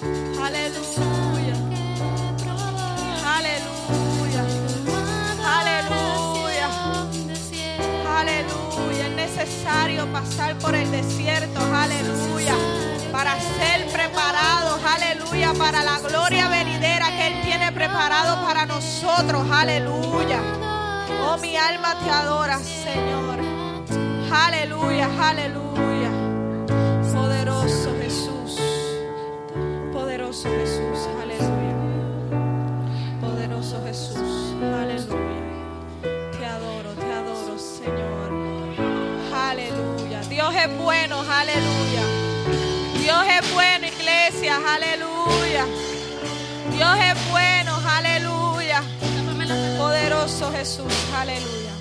Aleluya. 0.03 1.57
Aleluya. 3.37 4.45
Aleluya. 5.59 6.69
Aleluya. 8.19 9.07
Es 9.07 9.15
necesario 9.15 10.11
pasar 10.11 10.57
por 10.59 10.75
el 10.75 10.91
desierto. 10.91 11.61
Aleluya. 11.75 12.55
Para 13.13 13.39
ser 13.39 13.87
preparados. 13.93 14.81
Aleluya. 14.85 15.53
Para 15.59 15.83
la 15.83 15.99
gloria 15.99 16.49
venidera 16.49 17.11
que 17.11 17.27
Él 17.27 17.43
tiene 17.45 17.71
preparado 17.73 18.43
para 18.47 18.65
nosotros. 18.65 19.47
Aleluya. 19.51 20.41
Oh, 21.27 21.37
mi 21.37 21.57
alma 21.59 21.95
te 22.03 22.11
adora, 22.11 22.59
Señor. 22.59 23.39
Aleluya. 24.33 25.11
Aleluya. 25.21 25.90
Poderoso 30.43 30.59
Jesús. 30.59 31.09
Aleluya. 31.23 31.77
Poderoso 33.21 33.83
Jesús. 33.85 34.55
Aleluya. 34.63 35.43
Te 36.33 36.47
adoro, 36.47 36.93
te 36.95 37.13
adoro, 37.13 37.59
Señor. 37.59 38.31
Aleluya. 39.35 40.23
Dios 40.31 40.55
es 40.55 40.79
bueno, 40.79 41.21
aleluya. 41.21 42.03
Dios 43.03 43.25
es 43.39 43.53
bueno, 43.53 43.87
iglesia, 43.87 44.57
aleluya. 44.67 45.67
Dios 46.73 46.99
es 47.05 47.31
bueno, 47.31 47.79
aleluya. 47.87 48.83
Poderoso 49.77 50.51
Jesús, 50.53 50.95
aleluya. 51.15 51.73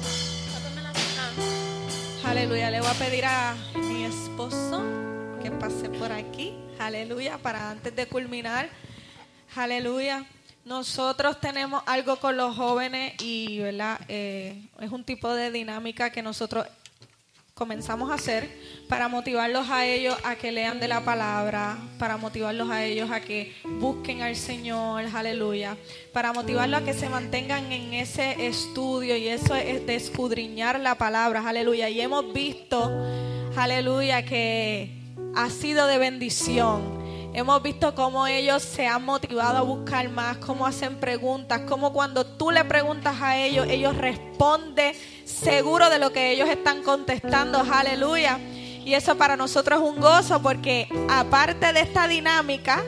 Aleluya. 2.25 2.71
Le 2.71 2.81
voy 2.81 2.89
a 2.89 2.93
pedir 2.93 3.23
a 3.25 3.55
mi 3.75 4.03
esposo 4.03 5.08
que 5.39 5.51
pase 5.51 5.89
por 5.89 6.11
aquí. 6.11 6.53
Aleluya. 6.77 7.37
Para 7.37 7.71
antes 7.71 7.95
de 7.95 8.07
culminar. 8.07 8.69
Aleluya. 9.55 10.25
Nosotros 10.65 11.39
tenemos 11.39 11.81
algo 11.85 12.17
con 12.17 12.37
los 12.37 12.55
jóvenes 12.55 13.13
y, 13.21 13.59
¿verdad? 13.59 13.99
Eh, 14.07 14.61
es 14.79 14.91
un 14.91 15.03
tipo 15.03 15.33
de 15.33 15.51
dinámica 15.51 16.11
que 16.11 16.21
nosotros 16.21 16.67
comenzamos 17.53 18.09
a 18.09 18.13
hacer 18.13 18.49
para 18.87 19.09
motivarlos 19.09 19.69
a 19.69 19.85
ellos 19.85 20.15
a 20.23 20.35
que 20.35 20.51
lean 20.51 20.79
de 20.79 20.87
la 20.87 21.03
palabra, 21.03 21.77
para 21.97 22.15
motivarlos 22.15 22.69
a 22.69 22.85
ellos 22.85 23.11
a 23.11 23.19
que 23.19 23.53
busquen 23.65 24.21
al 24.21 24.37
Señor, 24.37 25.05
aleluya, 25.13 25.75
para 26.13 26.31
motivarlos 26.31 26.81
a 26.81 26.85
que 26.85 26.93
se 26.93 27.09
mantengan 27.09 27.69
en 27.71 27.93
ese 27.93 28.47
estudio 28.47 29.17
y 29.17 29.27
eso 29.27 29.55
es 29.55 29.85
de 29.85 29.95
escudriñar 29.95 30.79
la 30.79 30.95
palabra, 30.95 31.43
aleluya. 31.45 31.89
Y 31.89 31.99
hemos 31.99 32.31
visto, 32.31 33.05
aleluya, 33.57 34.23
que 34.23 34.98
ha 35.35 35.49
sido 35.49 35.87
de 35.87 35.97
bendición. 35.97 36.99
Hemos 37.33 37.61
visto 37.61 37.93
cómo 37.93 38.25
ellos 38.25 38.63
se 38.63 38.87
han 38.87 39.05
motivado 39.05 39.57
a 39.57 39.61
buscar 39.61 40.09
más, 40.09 40.37
cómo 40.37 40.65
hacen 40.65 40.95
preguntas, 40.97 41.61
cómo 41.67 41.93
cuando 41.93 42.25
tú 42.25 42.49
le 42.49 42.65
preguntas 42.65 43.21
a 43.21 43.37
ellos, 43.37 43.67
ellos 43.69 43.95
responden 43.95 44.95
seguro 45.25 45.89
de 45.89 45.99
lo 45.99 46.11
que 46.11 46.31
ellos 46.31 46.49
están 46.49 46.81
contestando, 46.81 47.59
aleluya. 47.71 48.39
Y 48.83 48.95
eso 48.95 49.15
para 49.15 49.35
nosotros 49.37 49.79
es 49.79 49.87
un 49.87 50.01
gozo 50.01 50.41
porque 50.41 50.87
aparte 51.07 51.71
de 51.71 51.81
esta 51.81 52.07
dinámica, 52.07 52.83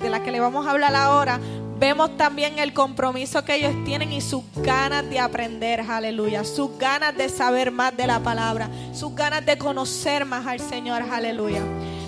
de 0.00 0.10
la 0.10 0.22
que 0.22 0.30
le 0.30 0.40
vamos 0.40 0.66
a 0.66 0.70
hablar 0.70 0.94
ahora, 0.94 1.40
vemos 1.78 2.16
también 2.16 2.58
el 2.58 2.72
compromiso 2.72 3.44
que 3.44 3.56
ellos 3.56 3.74
tienen 3.84 4.12
y 4.12 4.20
sus 4.20 4.42
ganas 4.56 5.08
de 5.08 5.18
aprender, 5.20 5.80
aleluya, 5.80 6.44
sus 6.44 6.76
ganas 6.78 7.16
de 7.16 7.28
saber 7.28 7.70
más 7.70 7.96
de 7.96 8.06
la 8.06 8.20
palabra, 8.20 8.68
sus 8.94 9.14
ganas 9.14 9.44
de 9.44 9.58
conocer 9.58 10.24
más 10.24 10.46
al 10.46 10.60
Señor, 10.60 11.02
aleluya. 11.02 11.62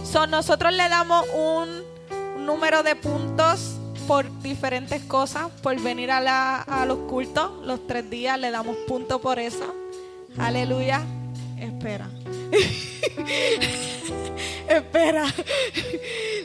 So, 0.05 0.27
nosotros 0.27 0.73
le 0.73 0.89
damos 0.89 1.25
un 1.35 2.47
número 2.47 2.83
de 2.83 2.97
puntos 2.97 3.75
por 4.07 4.25
diferentes 4.41 5.03
cosas, 5.03 5.49
por 5.63 5.79
venir 5.81 6.11
a, 6.11 6.21
la- 6.21 6.63
a 6.63 6.87
los 6.87 6.99
cultos, 7.01 7.51
los 7.67 7.87
tres 7.87 8.09
días 8.09 8.39
le 8.39 8.51
damos 8.51 8.75
puntos 8.87 9.21
por 9.21 9.39
eso. 9.39 9.75
Aleluya. 10.39 11.03
Espera. 11.59 12.09
Espera. 14.69 15.25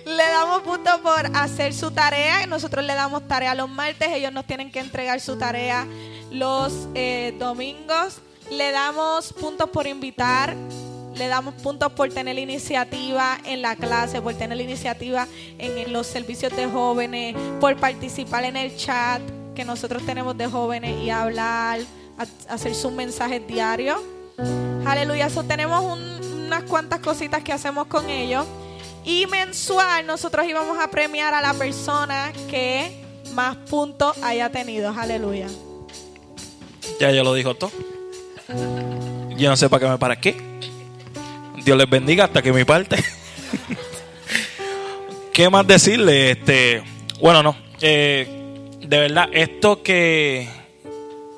Le 0.06 0.24
damos 0.24 0.62
puntos 0.62 1.00
por 1.02 1.36
hacer 1.36 1.74
su 1.74 1.92
tarea. 1.92 2.46
Nosotros 2.48 2.86
le 2.86 2.94
damos 2.94 3.28
tarea 3.28 3.54
los 3.56 3.70
martes. 3.70 4.10
Ellos 4.14 4.32
nos 4.32 4.46
tienen 4.46 4.72
que 4.72 4.80
entregar 4.80 5.20
su 5.20 5.38
tarea 5.38 5.86
los 6.32 6.88
eh, 6.96 7.36
domingos. 7.38 8.20
Le 8.52 8.72
damos 8.72 9.34
puntos 9.34 9.70
por 9.70 9.88
invitar. 9.88 10.56
Le 11.16 11.28
damos 11.28 11.54
puntos 11.56 11.92
por 11.92 12.10
tener 12.10 12.40
iniciativa 12.40 13.38
en 13.46 13.62
la 13.62 13.76
clase, 13.76 14.20
por 14.22 14.34
tener 14.34 14.60
iniciativa 14.60 15.28
en, 15.60 15.94
los 15.94 16.08
servicios 16.08 16.56
de 16.56 16.66
jóvenes, 16.66 17.36
por 17.60 17.76
participar 17.78 18.46
en 18.46 18.58
el 18.58 18.76
chat 18.76 19.22
que 19.54 19.64
nosotros 19.64 20.04
tenemos 20.08 20.36
de 20.36 20.48
jóvenes 20.48 21.00
y 21.04 21.12
hablar, 21.12 21.82
hacer 22.50 22.74
sus 22.74 22.92
mensajes 22.92 23.46
diarios. 23.46 24.00
Aleluya, 24.88 25.30
so, 25.30 25.44
tenemos 25.44 25.84
un- 25.84 26.13
unas 26.46 26.64
cuantas 26.64 27.00
cositas 27.00 27.44
que 27.44 27.52
hacemos 27.52 27.88
con 27.88 28.10
ellos. 28.10 28.46
Y 29.06 29.28
mensual 29.28 30.06
nosotros 30.06 30.46
íbamos 30.48 30.80
a 30.80 30.90
premiar 30.90 31.34
a 31.34 31.42
la 31.42 31.54
persona 31.54 32.32
que 32.50 33.04
más 33.34 33.58
puntos 33.58 34.18
haya 34.24 34.50
tenido. 34.50 34.94
Aleluya. 34.98 35.48
Ya 37.00 37.12
yo 37.12 37.24
lo 37.24 37.34
dijo 37.34 37.56
todo. 37.56 37.72
Yo 39.38 39.50
no 39.50 39.58
sé 39.58 39.70
para 39.70 39.80
qué 39.80 39.90
me 39.90 39.98
para 39.98 40.16
qué. 40.16 40.36
Dios 41.64 41.78
les 41.78 41.90
bendiga 41.90 42.26
hasta 42.26 42.42
que 42.42 42.54
mi 42.54 42.64
parte. 42.64 42.98
¿Qué 45.34 45.50
más 45.50 45.66
decirle? 45.66 46.32
Este, 46.32 46.84
bueno, 47.20 47.42
no. 47.42 47.56
Eh, 47.82 48.70
de 48.80 49.00
verdad, 49.00 49.30
esto 49.32 49.82
que, 49.82 50.48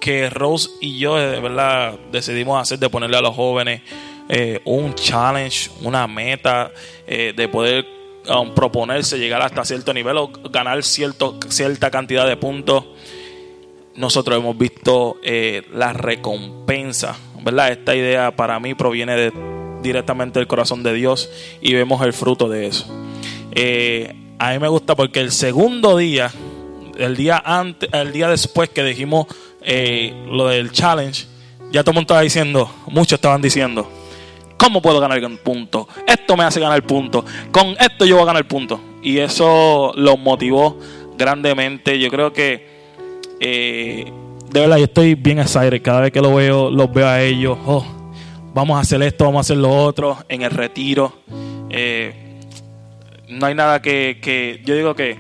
que 0.02 0.30
Rose 0.30 0.70
y 0.82 1.00
yo 1.00 1.16
de 1.16 1.40
verdad 1.40 1.98
decidimos 2.12 2.62
hacer 2.62 2.80
de 2.80 2.90
ponerle 2.90 3.18
a 3.18 3.22
los 3.22 3.36
jóvenes 3.36 3.82
eh, 4.28 4.60
un 4.66 4.96
challenge, 4.96 5.70
una 5.82 6.08
meta 6.08 6.72
eh, 7.06 7.34
de 7.36 7.48
poder 7.48 7.86
um, 8.28 8.56
proponerse 8.56 9.20
llegar 9.20 9.42
hasta 9.44 9.64
cierto 9.64 9.94
nivel 9.94 10.18
o 10.18 10.32
ganar 10.50 10.82
cierta 10.84 11.92
cantidad 11.92 12.28
de 12.28 12.36
puntos 12.36 12.86
nosotros 13.96 14.38
hemos 14.40 14.58
visto 14.58 15.18
eh, 15.24 15.62
la 15.72 15.94
recompensa, 15.94 17.16
¿verdad? 17.44 17.72
Esta 17.72 17.96
idea 17.96 18.36
para 18.36 18.60
mí 18.60 18.74
proviene 18.74 19.32
directamente 19.82 20.40
del 20.40 20.48
corazón 20.48 20.84
de 20.84 20.94
Dios 20.94 21.30
y 21.62 21.74
vemos 21.76 22.02
el 22.02 22.12
fruto 22.12 22.50
de 22.50 22.68
eso. 22.68 22.86
A 24.38 24.52
mí 24.52 24.60
me 24.60 24.68
gusta 24.68 24.96
porque 24.96 25.22
el 25.22 25.32
segundo 25.32 25.96
día, 25.96 26.30
el 26.98 27.16
día 27.16 27.42
antes, 27.46 27.90
el 27.94 28.12
día 28.12 28.28
después 28.28 28.68
que 28.68 28.84
dijimos 28.84 29.28
lo 30.28 30.48
del 30.50 30.74
challenge, 30.74 31.28
ya 31.72 31.82
todo 31.82 31.92
el 31.92 31.96
mundo 31.96 32.08
estaba 32.08 32.22
diciendo, 32.22 32.70
muchos 32.88 33.14
estaban 33.14 33.42
diciendo, 33.42 33.90
¿cómo 34.58 34.82
puedo 34.82 35.00
ganar 35.00 35.24
un 35.26 35.38
punto? 35.38 35.88
Esto 36.08 36.36
me 36.38 36.44
hace 36.44 36.60
ganar 36.60 36.82
punto. 36.84 37.24
Con 37.52 37.76
esto 37.80 38.06
yo 38.06 38.16
voy 38.16 38.24
a 38.24 38.28
ganar 38.28 38.48
punto. 38.48 38.80
Y 39.02 39.20
eso 39.20 39.92
los 39.96 40.18
motivó 40.18 40.78
grandemente. 41.18 42.00
Yo 42.00 42.10
creo 42.10 42.34
que 42.34 42.68
eh, 43.40 44.12
de 44.52 44.60
verdad 44.60 44.78
yo 44.78 44.86
estoy 44.86 45.16
bien 45.16 45.40
excited. 45.40 45.82
Cada 45.82 46.02
vez 46.02 46.12
que 46.12 46.22
lo 46.22 46.34
veo, 46.34 46.70
los 46.70 46.92
veo 46.92 47.08
a 47.08 47.22
ellos. 47.22 47.58
Oh, 47.66 47.86
vamos 48.54 48.78
a 48.78 48.82
hacer 48.82 49.02
esto, 49.04 49.26
vamos 49.26 49.40
a 49.40 49.42
hacer 49.42 49.58
lo 49.58 49.70
otro. 49.70 50.18
En 50.30 50.42
el 50.42 50.52
retiro. 50.52 51.14
Eh, 51.70 52.40
no 53.28 53.46
hay 53.48 53.56
nada 53.56 53.82
que, 53.82 54.20
que, 54.22 54.62
Yo 54.66 54.76
digo 54.76 54.96
que 54.96 55.18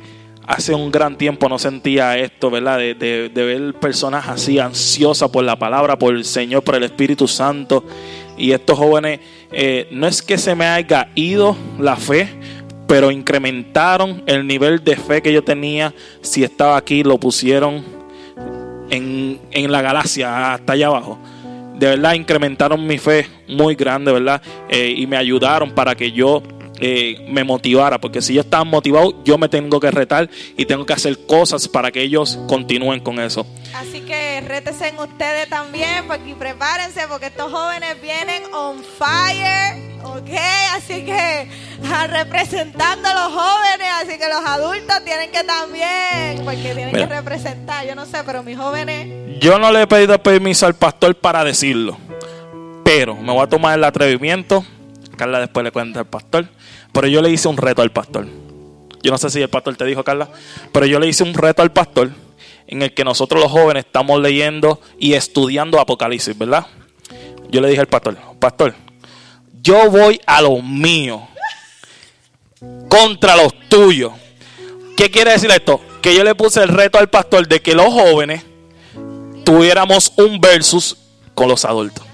hace 0.48 0.74
un 0.74 0.91
gran 0.91 1.17
tiempo 1.17 1.50
no 1.50 1.60
sentía 1.60 2.17
esto, 2.17 2.50
¿verdad? 2.50 2.78
De, 2.78 2.93
de 2.93 3.45
ver 3.45 3.74
personas 3.74 4.28
así 4.28 4.60
ansiosas 4.60 5.30
por 5.30 5.43
la 5.43 5.58
palabra, 5.58 5.98
por 5.98 6.15
el 6.15 6.24
Señor, 6.24 6.63
por 6.63 6.76
el 6.76 6.84
Espíritu 6.84 7.28
Santo. 7.28 7.84
Y 8.38 8.52
estos 8.52 8.78
jóvenes, 8.78 9.19
eh, 9.52 9.88
no 9.91 10.08
es 10.08 10.21
que 10.21 10.38
se 10.38 10.56
me 10.56 10.65
haya 10.65 11.10
ido 11.15 11.56
la 11.80 11.95
fe, 11.95 12.30
pero 12.88 13.12
incrementaron 13.12 14.24
el 14.26 14.45
nivel 14.45 14.84
de 14.84 14.95
fe 14.95 15.21
que 15.21 15.34
yo 15.34 15.43
tenía. 15.43 15.93
Si 16.21 16.43
estaba 16.43 16.78
aquí, 16.78 17.04
lo 17.04 17.17
pusieron 17.17 17.84
en, 18.89 19.39
en 19.52 19.71
la 19.71 19.82
galaxia, 19.82 20.54
hasta 20.54 20.74
allá 20.74 20.88
abajo. 20.88 21.17
De 21.78 21.88
verdad, 21.88 22.13
incrementaron 22.13 22.86
mi 22.88 22.98
fe 22.98 23.28
muy 23.48 23.76
grande, 23.76 24.12
¿verdad? 24.12 24.41
Eh, 24.69 24.93
y 24.98 25.08
me 25.08 25.17
ayudaron 25.17 25.71
para 25.71 25.95
que 25.95 26.12
yo 26.12 26.41
eh, 26.79 27.25
me 27.29 27.43
motivara, 27.43 27.99
porque 27.99 28.21
si 28.21 28.33
yo 28.33 28.41
estaba 28.41 28.63
motivado, 28.63 29.23
yo 29.23 29.38
me 29.38 29.49
tengo 29.49 29.79
que 29.79 29.91
retar 29.91 30.29
y 30.57 30.65
tengo 30.65 30.85
que 30.85 30.93
hacer 30.93 31.25
cosas 31.25 31.67
para 31.67 31.91
que 31.91 32.01
ellos 32.01 32.38
continúen 32.47 32.99
con 32.99 33.19
eso. 33.19 33.45
Así 33.73 34.01
que 34.01 34.41
rétese 34.41 34.89
en 34.89 34.99
ustedes 34.99 35.49
también, 35.49 36.05
porque 36.07 36.35
prepárense, 36.35 37.01
porque 37.09 37.27
estos 37.27 37.51
jóvenes 37.51 38.01
vienen 38.01 38.43
on 38.53 38.83
fire, 38.83 39.99
¿ok? 40.03 40.29
Así 40.75 41.03
que 41.03 41.47
representando 42.09 43.07
a 43.09 43.13
los 43.13 43.33
jóvenes, 43.33 43.88
así 44.01 44.17
que 44.17 44.27
los 44.27 44.45
adultos 44.45 45.03
tienen 45.03 45.31
que 45.31 45.43
también, 45.43 46.43
porque 46.43 46.61
tienen 46.61 46.91
Mira. 46.93 47.07
que 47.07 47.15
representar, 47.15 47.85
yo 47.85 47.95
no 47.95 48.05
sé, 48.05 48.17
pero 48.25 48.43
mis 48.43 48.57
jóvenes, 48.57 49.39
Yo 49.39 49.59
no 49.59 49.71
le 49.71 49.81
he 49.81 49.88
pedido 49.88 50.17
permiso 50.21 50.65
al 50.65 50.75
pastor 50.75 51.15
para 51.15 51.43
decirlo, 51.43 51.97
pero 52.83 53.15
me 53.15 53.31
voy 53.33 53.43
a 53.43 53.47
tomar 53.47 53.77
el 53.77 53.83
atrevimiento. 53.83 54.65
Carla 55.15 55.39
después 55.39 55.63
le 55.63 55.71
cuenta 55.71 55.99
al 55.99 56.06
pastor, 56.06 56.47
pero 56.91 57.08
yo 57.08 57.21
le 57.21 57.30
hice 57.30 57.47
un 57.47 57.58
reto 57.58 57.82
al 57.82 57.91
pastor. 57.91 58.28
Yo 59.04 59.12
no 59.12 59.17
sé 59.17 59.30
si 59.30 59.41
el 59.41 59.49
pastor 59.49 59.75
te 59.75 59.86
dijo, 59.86 60.04
Carla, 60.04 60.30
pero 60.71 60.86
yo 60.86 60.99
le 60.99 61.08
hice 61.08 61.23
un 61.23 61.34
reto 61.34 61.62
al 61.62 61.71
pastor 61.71 62.12
en 62.67 62.82
el 62.82 62.93
que 62.93 63.04
nosotros 63.04 63.41
los 63.41 63.51
jóvenes 63.51 63.86
estamos 63.86 64.19
leyendo 64.21 64.82
y 64.99 65.13
estudiando 65.13 65.80
Apocalipsis, 65.80 66.38
¿verdad? 66.38 66.65
Yo 67.49 67.62
le 67.62 67.69
dije 67.69 67.82
al 67.82 67.88
pastor, 67.88 68.17
pastor, 68.39 68.73
yo 69.62 69.89
voy 69.89 70.19
a 70.25 70.41
lo 70.41 70.62
mío 70.62 71.28
contra 72.89 73.36
los 73.36 73.54
tuyos. 73.69 74.13
¿Qué 74.97 75.12
quiere 75.12 75.32
decir 75.32 75.51
esto? 75.51 75.82
Que 76.01 76.15
yo 76.15 76.23
le 76.23 76.36
puse 76.36 76.63
el 76.63 76.69
reto 76.69 76.97
al 76.97 77.10
pastor 77.10 77.47
de 77.47 77.62
que 77.62 77.75
los 77.75 77.88
jóvenes 77.88 78.43
tuviéramos 79.43 80.13
un 80.17 80.39
versus 80.39 80.97
con 81.34 81.47
los 81.47 81.65
adultos. 81.65 82.04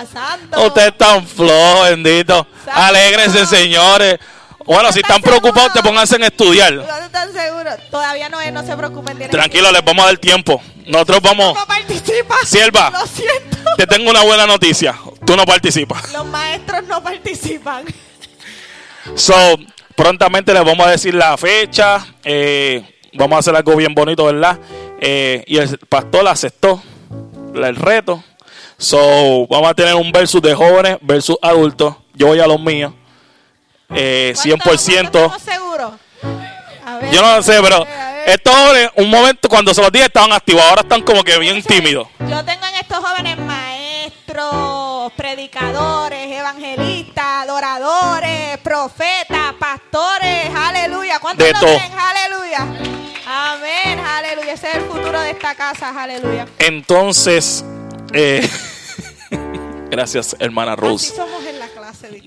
Ah, 0.00 0.06
santo. 0.12 0.66
Ustedes 0.66 0.88
están 0.88 1.26
flojos, 1.26 1.90
bendito. 1.90 2.46
Santo. 2.64 2.80
Alégrense, 2.80 3.46
señores. 3.46 4.18
Bueno, 4.64 4.92
si 4.92 4.98
están 5.00 5.22
preocupados, 5.22 5.72
te 5.72 5.82
pónganse 5.82 6.16
en 6.16 6.24
estudiar. 6.24 6.72
¿No 6.72 6.82
están 6.82 7.32
seguros? 7.32 7.74
Todavía 7.90 8.28
no 8.28 8.40
es, 8.40 8.52
no 8.52 8.64
se 8.66 8.76
preocupen. 8.76 9.30
Tranquilo, 9.30 9.70
les 9.70 9.84
vamos 9.84 10.02
a 10.02 10.06
dar 10.06 10.18
tiempo. 10.18 10.60
Nosotros 10.86 11.20
vamos. 11.22 11.54
No 11.54 11.66
participa. 11.66 12.34
Sierva. 12.44 12.90
Lo 12.90 13.06
siento. 13.06 13.56
Te 13.76 13.86
tengo 13.86 14.10
una 14.10 14.22
buena 14.22 14.46
noticia. 14.46 14.98
Tú 15.24 15.36
no 15.36 15.44
participas. 15.44 16.12
Los 16.12 16.26
maestros 16.26 16.82
no 16.84 17.02
participan. 17.02 17.84
So, 19.14 19.34
prontamente 19.94 20.52
les 20.52 20.64
vamos 20.64 20.86
a 20.86 20.90
decir 20.90 21.14
la 21.14 21.36
fecha. 21.36 22.04
eh, 22.24 22.82
vamos 23.12 23.36
a 23.36 23.38
hacer 23.40 23.56
algo 23.56 23.76
bien 23.76 23.94
bonito, 23.94 24.24
¿verdad? 24.24 24.58
Eh, 25.00 25.44
y 25.46 25.58
el 25.58 25.78
pastor 25.78 26.26
aceptó 26.26 26.82
el 27.54 27.76
reto. 27.76 28.22
So, 28.78 29.46
vamos 29.48 29.70
a 29.70 29.74
tener 29.74 29.94
un 29.94 30.12
versus 30.12 30.42
de 30.42 30.54
jóvenes 30.54 30.98
versus 31.00 31.36
adultos. 31.40 31.94
Yo 32.14 32.26
voy 32.28 32.40
a 32.40 32.46
los 32.46 32.60
míos. 32.60 32.92
Eh, 33.94 34.32
¿Cuánto- 34.34 34.64
cuánto 34.64 34.78
100%. 34.82 35.18
estamos 35.18 35.42
seguros? 35.42 35.92
A 36.84 36.98
ver, 36.98 37.10
Yo 37.10 37.22
no 37.22 37.36
lo 37.36 37.42
sé, 37.42 37.58
pero 37.62 37.76
a 37.76 37.84
ver, 37.84 37.88
a 38.00 38.12
ver. 38.12 38.28
estos 38.30 38.54
jóvenes, 38.54 38.90
un 38.96 39.10
momento 39.10 39.48
cuando 39.48 39.72
se 39.74 39.80
los 39.82 39.90
dije 39.90 40.04
estaban 40.06 40.32
activos, 40.32 40.62
ahora 40.62 40.82
están 40.82 41.02
como 41.02 41.22
que 41.24 41.38
bien 41.38 41.62
tímidos. 41.62 42.06
Yo 42.20 42.44
tengo 42.44 42.64
en 42.66 42.74
estos 42.80 42.98
jóvenes 42.98 43.38
maestros, 43.38 45.12
predicadores, 45.16 46.30
evangelistas, 46.30 47.24
adoradores, 47.44 48.58
profetas, 48.58 49.54
pastores, 49.58 50.50
aleluya. 50.54 51.18
¿Cuántos 51.18 51.46
De 51.46 51.52
lo 51.52 51.58
creen? 51.60 51.92
Aleluya. 51.98 52.66
Amén, 53.28 53.98
aleluya. 54.00 54.52
Ese 54.52 54.68
es 54.68 54.74
el 54.76 54.82
futuro 54.84 55.18
de 55.20 55.30
esta 55.30 55.54
casa, 55.54 55.90
aleluya. 56.00 56.46
Entonces, 56.58 57.64
eh, 58.16 58.48
gracias, 59.90 60.36
hermana 60.38 60.76
Rose. 60.76 61.14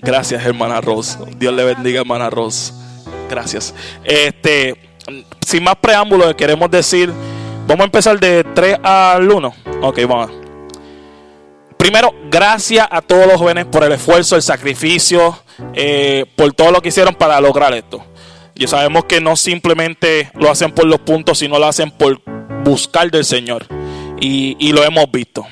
Gracias, 0.02 0.44
hermana 0.44 0.80
Rose. 0.80 1.18
Dios 1.36 1.54
le 1.54 1.64
bendiga, 1.64 2.00
hermana 2.00 2.30
Rose. 2.30 2.72
Gracias. 3.28 3.74
Este, 4.04 4.76
sin 5.46 5.62
más 5.62 5.76
preámbulos, 5.76 6.34
queremos 6.34 6.70
decir, 6.70 7.12
vamos 7.66 7.82
a 7.82 7.84
empezar 7.84 8.18
de 8.18 8.44
3 8.44 8.78
al 8.82 9.30
1. 9.30 9.54
Ok, 9.82 10.00
vamos. 10.08 10.30
Primero, 11.76 12.14
gracias 12.30 12.86
a 12.90 13.00
todos 13.00 13.26
los 13.26 13.36
jóvenes 13.36 13.64
por 13.66 13.82
el 13.84 13.92
esfuerzo, 13.92 14.36
el 14.36 14.42
sacrificio, 14.42 15.38
eh, 15.72 16.26
por 16.36 16.52
todo 16.52 16.70
lo 16.70 16.82
que 16.82 16.90
hicieron 16.90 17.14
para 17.14 17.40
lograr 17.40 17.72
esto. 17.72 18.04
Y 18.54 18.66
sabemos 18.66 19.06
que 19.06 19.20
no 19.20 19.36
simplemente 19.36 20.30
lo 20.34 20.50
hacen 20.50 20.72
por 20.72 20.84
los 20.84 21.00
puntos, 21.00 21.38
sino 21.38 21.58
lo 21.58 21.66
hacen 21.66 21.90
por 21.90 22.20
buscar 22.62 23.10
del 23.10 23.24
Señor. 23.24 23.66
Y, 24.20 24.56
y 24.58 24.72
lo 24.72 24.84
hemos 24.84 25.10
visto. 25.10 25.46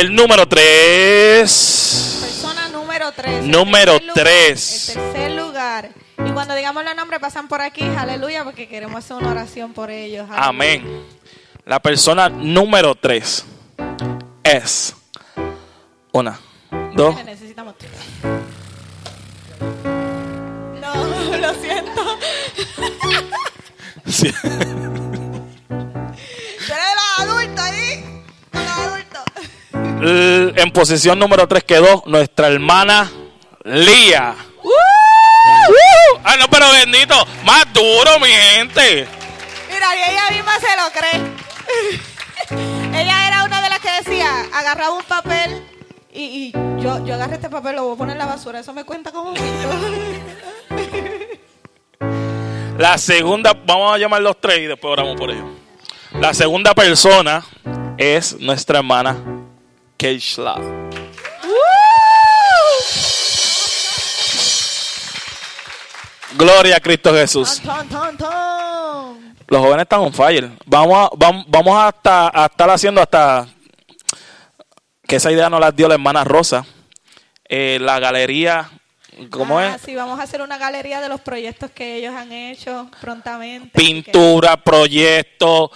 El 0.00 0.14
número 0.14 0.48
3. 0.48 2.18
Persona 2.22 2.68
número 2.70 3.12
3. 3.12 3.44
Número 3.44 4.00
tres. 4.14 4.88
El 4.88 4.94
tercer 4.94 5.32
lugar. 5.32 5.90
Y 6.26 6.30
cuando 6.30 6.54
digamos 6.54 6.82
los 6.84 6.96
nombres 6.96 7.20
pasan 7.20 7.48
por 7.48 7.60
aquí, 7.60 7.82
aleluya, 7.98 8.42
porque 8.42 8.66
queremos 8.66 9.04
hacer 9.04 9.18
una 9.18 9.32
oración 9.32 9.74
por 9.74 9.90
ellos. 9.90 10.22
aleluya. 10.22 10.48
Amén. 10.48 11.04
La 11.66 11.80
persona 11.80 12.30
número 12.30 12.94
3 12.94 13.44
es 14.42 14.96
una, 16.12 16.40
dos, 16.94 17.22
necesitamos 17.22 17.74
tres. 17.76 17.90
No, 20.80 21.36
lo 21.36 21.54
siento. 21.60 22.18
sí. 24.06 24.32
En 30.02 30.70
posición 30.70 31.18
número 31.18 31.46
3 31.46 31.62
quedó 31.64 32.02
nuestra 32.06 32.48
hermana 32.48 33.10
Lía. 33.64 34.34
¡Woo! 34.62 34.72
Ah, 36.24 36.36
no, 36.38 36.48
pero 36.48 36.70
bendito, 36.70 37.14
más 37.44 37.70
duro, 37.74 38.18
mi 38.18 38.28
gente. 38.28 39.06
Mira, 39.70 39.94
y 39.96 40.00
ella 40.10 40.30
misma 40.30 40.52
se 40.58 40.74
lo 40.76 40.90
cree. 40.90 41.20
ella 43.00 43.28
era 43.28 43.44
una 43.44 43.60
de 43.60 43.68
las 43.68 43.80
que 43.80 43.90
decía, 44.02 44.46
agarraba 44.54 44.94
un 44.94 45.04
papel 45.04 45.62
y, 46.12 46.22
y 46.22 46.52
yo, 46.80 47.04
yo 47.04 47.12
agarré 47.14 47.34
este 47.34 47.50
papel, 47.50 47.76
lo 47.76 47.84
voy 47.84 47.94
a 47.94 47.98
poner 47.98 48.14
en 48.14 48.18
la 48.18 48.26
basura. 48.26 48.60
Eso 48.60 48.72
me 48.72 48.84
cuenta 48.84 49.12
como 49.12 49.32
un 49.32 49.36
La 52.78 52.96
segunda, 52.96 53.52
vamos 53.66 53.94
a 53.94 53.98
llamar 53.98 54.22
los 54.22 54.40
tres 54.40 54.60
y 54.60 54.66
después 54.66 54.92
oramos 54.92 55.16
por 55.16 55.30
ellos. 55.30 55.44
La 56.18 56.32
segunda 56.32 56.74
persona 56.74 57.44
es 57.98 58.40
nuestra 58.40 58.78
hermana 58.78 59.18
Keishla. 60.00 60.56
Gloria 66.38 66.76
a 66.76 66.80
Cristo 66.80 67.12
Jesús. 67.12 67.60
Los 69.46 69.60
jóvenes 69.60 69.82
están 69.82 70.00
on 70.00 70.14
fire. 70.14 70.52
Vamos 70.64 70.96
a, 70.96 71.10
vamos, 71.14 71.44
vamos 71.48 71.76
a 71.76 71.88
estar 71.90 72.70
haciendo 72.70 73.02
hasta 73.02 73.46
que 75.06 75.16
esa 75.16 75.30
idea 75.30 75.50
nos 75.50 75.60
la 75.60 75.70
dio 75.70 75.86
la 75.86 75.94
hermana 75.94 76.24
Rosa. 76.24 76.64
Eh, 77.46 77.76
la 77.78 78.00
galería 78.00 78.70
¿Cómo 79.28 79.58
ah, 79.58 79.74
es? 79.74 79.82
Sí, 79.82 79.94
vamos 79.94 80.18
a 80.18 80.22
hacer 80.22 80.40
una 80.40 80.56
galería 80.56 81.02
de 81.02 81.10
los 81.10 81.20
proyectos 81.20 81.70
que 81.72 81.96
ellos 81.96 82.14
han 82.14 82.32
hecho 82.32 82.90
prontamente. 83.02 83.68
Pintura, 83.78 84.56
que... 84.56 84.62
proyectos, 84.62 85.68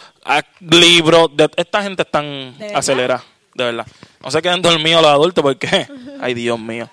libros. 0.61 1.29
Esta 1.57 1.83
gente 1.83 2.03
están 2.03 2.55
acelerada 2.75 3.23
de 3.55 3.65
verdad. 3.65 3.87
No 4.21 4.31
se 4.31 4.43
queden 4.43 4.63
dormidos 4.63 5.03
los 5.03 5.11
adultos 5.11 5.43
porque, 5.43 5.87
ay 6.21 6.35
Dios 6.35 6.59
mío. 6.59 6.89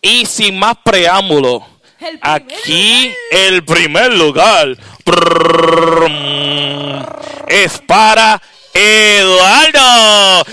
Y 0.00 0.26
sin 0.26 0.58
más 0.58 0.76
preámbulo, 0.82 1.64
aquí 2.20 3.14
el 3.30 3.64
primer 3.64 4.12
lugar 4.12 4.76
es 7.48 7.78
para 7.86 8.40
Eduardo. 8.74 10.44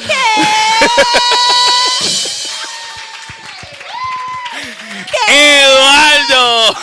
Eduardo 5.28 6.75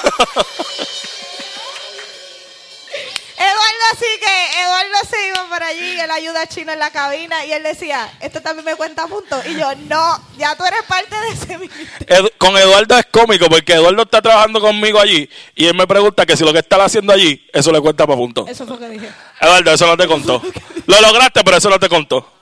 así 3.39 4.07
que 4.21 4.63
Eduardo 4.63 4.99
se 5.09 5.29
iba 5.29 5.49
por 5.49 5.63
allí, 5.63 6.01
él 6.01 6.11
ayuda 6.11 6.43
a 6.43 6.47
Chino 6.47 6.73
en 6.73 6.79
la 6.79 6.91
cabina 6.91 7.45
y 7.45 7.53
él 7.53 7.63
decía, 7.63 8.11
esto 8.21 8.41
también 8.41 8.65
me 8.65 8.75
cuenta 8.77 9.07
puntos. 9.07 9.45
Y 9.47 9.55
yo, 9.57 9.75
no, 9.89 10.21
ya 10.39 10.57
tú 10.57 10.65
eres 10.65 10.83
parte 10.85 11.15
de 11.15 11.29
ese 11.29 11.59
ministerio. 11.59 12.07
Ed- 12.27 12.33
con 12.39 12.57
Eduardo 12.57 12.99
es 12.99 13.07
cómico 13.07 13.49
porque 13.49 13.75
Eduardo 13.75 14.03
está 14.03 14.23
trabajando 14.23 14.61
conmigo 14.61 14.99
allí 15.01 15.29
y 15.55 15.67
él 15.67 15.75
me 15.75 15.87
pregunta 15.87 16.25
que 16.27 16.37
si 16.37 16.45
lo 16.45 16.53
que 16.53 16.61
está 16.61 16.83
haciendo 16.85 17.13
allí, 17.13 17.47
eso 17.53 17.71
le 17.73 17.81
cuenta 17.81 18.07
para 18.07 18.17
punto. 18.17 18.47
Eso 18.49 18.67
fue 18.67 18.77
lo 18.77 18.81
que 18.81 18.89
dije. 18.91 19.11
Eduardo, 19.41 19.73
eso 19.73 19.87
no 19.87 19.97
te 19.97 20.07
contó. 20.07 20.43
Lo 20.87 21.01
lograste, 21.01 21.43
pero 21.45 21.57
eso 21.59 21.71
no 21.71 21.79
te 21.79 21.89
contó. 21.89 22.33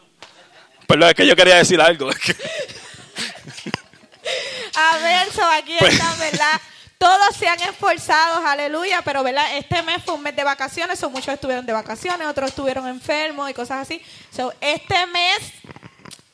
Perdón, 0.87 1.09
es 1.11 1.14
que 1.14 1.26
yo 1.26 1.35
quería 1.35 1.57
decir 1.57 1.80
algo. 1.80 2.11
A 4.76 4.98
ver, 4.98 5.33
so 5.33 5.44
aquí 5.44 5.76
Pues- 5.78 5.94
están, 5.94 6.18
¿verdad? 6.18 6.61
Todos 6.98 7.37
se 7.37 7.46
han 7.48 7.61
esforzado, 7.61 8.46
aleluya, 8.46 9.02
pero 9.04 9.22
¿verdad? 9.22 9.57
Este 9.57 9.83
mes 9.83 10.02
fue 10.02 10.14
un 10.14 10.22
mes 10.22 10.35
de 10.37 10.44
vacaciones, 10.44 10.98
so 10.98 11.11
muchos 11.11 11.35
estuvieron 11.35 11.66
de 11.66 11.72
vacaciones, 11.72 12.26
otros 12.26 12.50
estuvieron 12.50 12.87
enfermos 12.88 13.50
y 13.50 13.54
cosas 13.54 13.83
así. 13.83 14.00
So, 14.35 14.52
este 14.61 15.07
mes, 15.07 15.52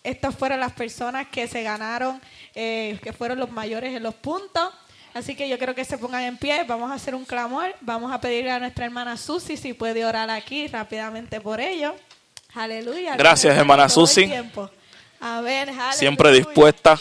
estas 0.04 0.34
fueron 0.36 0.60
las 0.60 0.72
personas 0.72 1.26
que 1.28 1.48
se 1.48 1.62
ganaron, 1.62 2.20
eh, 2.54 2.98
que 3.02 3.12
fueron 3.12 3.38
los 3.38 3.50
mayores 3.50 3.94
en 3.96 4.02
los 4.02 4.14
puntos. 4.14 4.72
Así 5.12 5.34
que 5.34 5.48
yo 5.48 5.58
creo 5.58 5.74
que 5.74 5.84
se 5.84 5.98
pongan 5.98 6.22
en 6.22 6.36
pie, 6.36 6.62
vamos 6.68 6.90
a 6.92 6.94
hacer 6.94 7.16
un 7.16 7.24
clamor, 7.24 7.74
vamos 7.80 8.12
a 8.12 8.20
pedirle 8.20 8.52
a 8.52 8.60
nuestra 8.60 8.84
hermana 8.84 9.16
Susi 9.16 9.56
si 9.56 9.72
puede 9.72 10.04
orar 10.04 10.30
aquí 10.30 10.68
rápidamente 10.68 11.40
por 11.40 11.60
ello. 11.60 11.96
Aleluya. 12.54 13.16
Gracias, 13.16 13.56
hermana 13.56 13.88
Susi. 13.88 14.30
A 15.20 15.40
ver. 15.40 15.72
Siempre 15.94 16.30
dispuesta 16.30 16.96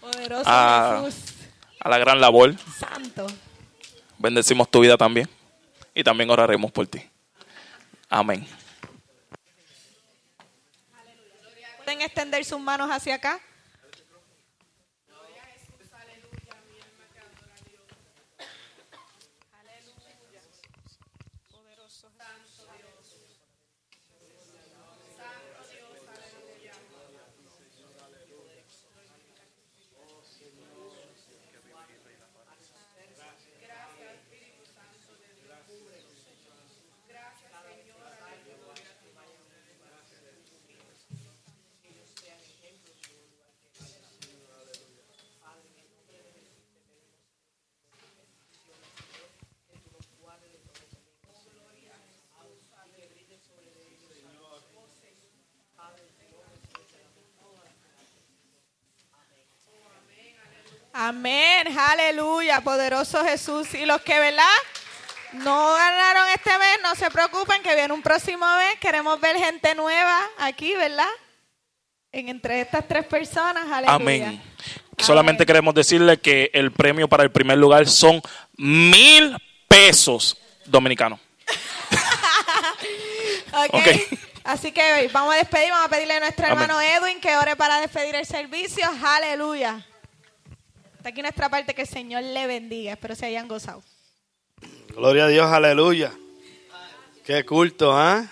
Poderoso 0.00 0.44
a- 0.46 1.02
Jesús. 1.04 1.33
A 1.84 1.90
la 1.90 1.98
gran 1.98 2.20
labor. 2.20 2.56
Santo. 2.76 3.26
Bendecimos 4.18 4.68
tu 4.70 4.80
vida 4.80 4.96
también. 4.96 5.28
Y 5.94 6.02
también 6.02 6.28
oraremos 6.30 6.72
por 6.72 6.86
ti. 6.88 7.00
Amén. 8.08 8.44
Pueden 11.84 12.00
extender 12.00 12.44
sus 12.44 12.58
manos 12.58 12.90
hacia 12.90 13.16
acá. 13.16 13.38
Amén, 60.96 61.76
aleluya, 61.76 62.60
poderoso 62.60 63.24
Jesús. 63.24 63.74
Y 63.74 63.84
los 63.84 64.00
que, 64.02 64.16
¿verdad? 64.16 64.44
No 65.32 65.72
ganaron 65.74 66.28
este 66.32 66.56
mes, 66.56 66.78
no 66.84 66.94
se 66.94 67.10
preocupen, 67.10 67.64
que 67.64 67.74
viene 67.74 67.92
un 67.92 68.00
próximo 68.00 68.46
mes. 68.58 68.78
Queremos 68.78 69.20
ver 69.20 69.36
gente 69.36 69.74
nueva 69.74 70.16
aquí, 70.38 70.72
¿verdad? 70.76 71.08
En, 72.12 72.28
entre 72.28 72.60
estas 72.60 72.86
tres 72.86 73.04
personas, 73.06 73.64
aleluya. 73.64 73.92
Amén. 73.92 74.42
Solamente 74.96 75.44
queremos 75.44 75.74
decirle 75.74 76.18
que 76.18 76.52
el 76.54 76.70
premio 76.70 77.08
para 77.08 77.24
el 77.24 77.32
primer 77.32 77.58
lugar 77.58 77.88
son 77.88 78.22
mil 78.56 79.36
pesos 79.66 80.38
dominicanos. 80.64 81.18
Ok. 83.56 83.74
Ok. 83.74 84.18
Así 84.42 84.72
que 84.72 85.08
vamos 85.12 85.32
a 85.32 85.38
despedir, 85.38 85.70
vamos 85.70 85.86
a 85.86 85.88
pedirle 85.88 86.14
a 86.14 86.20
nuestro 86.20 86.44
Amén. 86.46 86.58
hermano 86.58 86.80
Edwin 86.80 87.20
que 87.20 87.36
ore 87.36 87.54
para 87.54 87.78
despedir 87.78 88.16
el 88.16 88.26
servicio. 88.26 88.84
Aleluya. 89.04 89.86
Está 91.04 91.10
aquí 91.10 91.20
nuestra 91.20 91.50
parte, 91.50 91.74
que 91.74 91.82
el 91.82 91.86
Señor 91.86 92.22
le 92.22 92.46
bendiga. 92.46 92.92
Espero 92.92 93.14
se 93.14 93.26
hayan 93.26 93.46
gozado. 93.46 93.82
Gloria 94.96 95.26
a 95.26 95.28
Dios, 95.28 95.46
aleluya. 95.52 96.10
Qué 97.26 97.44
culto, 97.44 97.94
¿ah? 97.94 98.26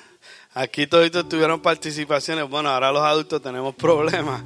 Aquí 0.55 0.87
toditos 0.87 1.29
tuvieron 1.29 1.61
participaciones. 1.61 2.49
Bueno, 2.49 2.71
ahora 2.71 2.91
los 2.91 3.03
adultos 3.03 3.43
tenemos 3.43 3.75
problemas. 3.75 4.43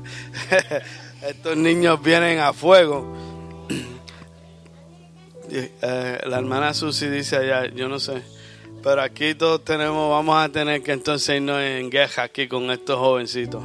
Estos 1.23 1.57
niños 1.57 2.03
vienen 2.03 2.41
a 2.41 2.53
fuego. 2.53 3.07
Eh, 5.49 6.19
la 6.27 6.39
hermana 6.39 6.75
Susi 6.75 7.07
dice 7.07 7.37
allá, 7.37 7.67
yo 7.67 7.89
no 7.89 8.01
sé. 8.01 8.21
Pero 8.83 9.03
aquí 9.03 9.37
todos 9.37 9.65
tenemos, 9.65 10.11
vamos 10.11 10.37
a 10.37 10.49
tener 10.49 10.83
que 10.83 10.91
entonces 10.91 11.37
irnos 11.37 11.61
en 11.61 11.89
guerra 11.89 12.25
aquí 12.25 12.49
con 12.49 12.73
estos 12.73 12.99
jovencitos. 12.99 13.63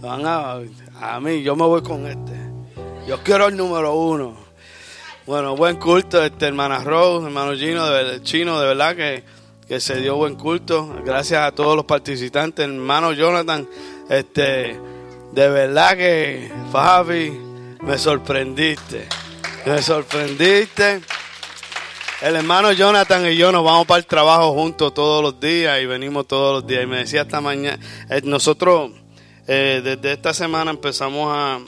Van 0.00 0.24
a, 0.24 0.60
a 1.00 1.18
mí, 1.18 1.42
yo 1.42 1.56
me 1.56 1.64
voy 1.64 1.82
con 1.82 2.06
este. 2.06 2.45
Yo 3.06 3.22
quiero 3.22 3.46
el 3.46 3.56
número 3.56 3.94
uno. 3.94 4.36
Bueno, 5.26 5.54
buen 5.54 5.76
culto, 5.76 6.24
este 6.24 6.46
hermana 6.46 6.80
Rose, 6.80 7.26
hermano 7.26 7.54
Gino, 7.54 7.86
de, 7.86 8.20
Chino, 8.22 8.60
de 8.60 8.66
verdad 8.66 8.96
que, 8.96 9.22
que 9.68 9.78
se 9.78 10.00
dio 10.00 10.16
buen 10.16 10.34
culto. 10.34 10.92
Gracias 11.04 11.40
a 11.40 11.52
todos 11.52 11.76
los 11.76 11.84
participantes, 11.84 12.64
hermano 12.64 13.12
Jonathan, 13.12 13.68
este, 14.10 14.80
de 15.32 15.48
verdad 15.48 15.96
que 15.96 16.50
Fabi, 16.72 17.30
me 17.80 17.96
sorprendiste, 17.96 19.06
me 19.64 19.80
sorprendiste. 19.82 21.00
El 22.22 22.34
hermano 22.34 22.72
Jonathan 22.72 23.24
y 23.30 23.36
yo 23.36 23.52
nos 23.52 23.62
vamos 23.62 23.86
para 23.86 23.98
el 23.98 24.06
trabajo 24.06 24.52
juntos 24.52 24.92
todos 24.94 25.22
los 25.22 25.38
días 25.38 25.80
y 25.80 25.86
venimos 25.86 26.26
todos 26.26 26.54
los 26.54 26.66
días. 26.66 26.82
Y 26.82 26.86
me 26.86 26.96
decía 26.96 27.22
esta 27.22 27.40
mañana, 27.40 27.78
eh, 28.10 28.22
nosotros 28.24 28.90
eh, 29.48 29.80
desde 29.82 30.12
esta 30.12 30.34
semana 30.34 30.70
empezamos 30.70 31.32
a, 31.32 31.60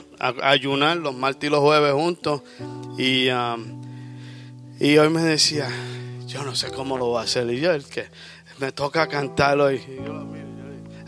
ayunar 0.43 0.97
los 0.97 1.15
martes 1.15 1.47
y 1.47 1.51
los 1.51 1.61
jueves 1.61 1.93
juntos. 1.93 2.41
Y, 2.97 3.29
um, 3.29 3.81
y 4.79 4.97
hoy 4.97 5.09
me 5.09 5.23
decía, 5.23 5.69
yo 6.27 6.43
no 6.43 6.55
sé 6.55 6.71
cómo 6.71 6.97
lo 6.97 7.11
va 7.11 7.21
a 7.21 7.23
hacer. 7.23 7.49
Y 7.49 7.59
yo, 7.59 7.71
el 7.71 7.85
que 7.85 8.07
me 8.57 8.71
toca 8.71 9.07
cantar 9.07 9.59
hoy. 9.59 9.81
Y 9.87 10.05
yo 10.05 10.29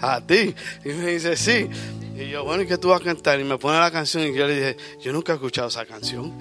a 0.02 0.22
ti. 0.22 0.54
Y 0.84 0.90
me 0.90 1.12
dice, 1.12 1.38
sí. 1.38 1.70
Y 2.16 2.30
yo, 2.30 2.44
bueno, 2.44 2.64
¿y 2.64 2.68
qué 2.68 2.78
tú 2.78 2.90
vas 2.90 3.02
a 3.02 3.04
cantar? 3.04 3.40
Y 3.40 3.44
me 3.44 3.58
pone 3.58 3.80
la 3.80 3.92
canción 3.92 4.24
y 4.24 4.34
yo 4.34 4.48
le 4.48 4.56
dije, 4.56 4.78
yo 5.02 5.14
nunca 5.14 5.34
he 5.34 5.36
escuchado 5.36 5.68
esa 5.68 5.86
canción. 5.86 6.34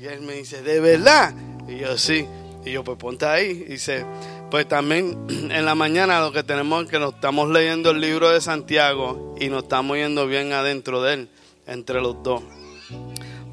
Y 0.00 0.06
él 0.06 0.20
me 0.20 0.34
dice, 0.34 0.62
¿de 0.62 0.80
verdad? 0.80 1.34
Y 1.68 1.78
yo, 1.78 1.96
sí. 1.98 2.26
Y 2.64 2.72
yo, 2.72 2.84
pues 2.84 2.98
ponte 2.98 3.26
ahí. 3.26 3.50
Y 3.50 3.72
dice, 3.72 4.04
pues 4.52 4.68
también 4.68 5.16
en 5.50 5.64
la 5.64 5.74
mañana 5.74 6.20
lo 6.20 6.30
que 6.30 6.42
tenemos 6.42 6.84
es 6.84 6.90
que 6.90 6.98
nos 6.98 7.14
estamos 7.14 7.48
leyendo 7.48 7.90
el 7.90 8.02
libro 8.02 8.28
de 8.28 8.38
Santiago 8.42 9.34
y 9.40 9.48
nos 9.48 9.62
estamos 9.62 9.96
yendo 9.96 10.26
bien 10.26 10.52
adentro 10.52 11.00
de 11.02 11.14
él, 11.14 11.30
entre 11.66 12.02
los 12.02 12.22
dos. 12.22 12.42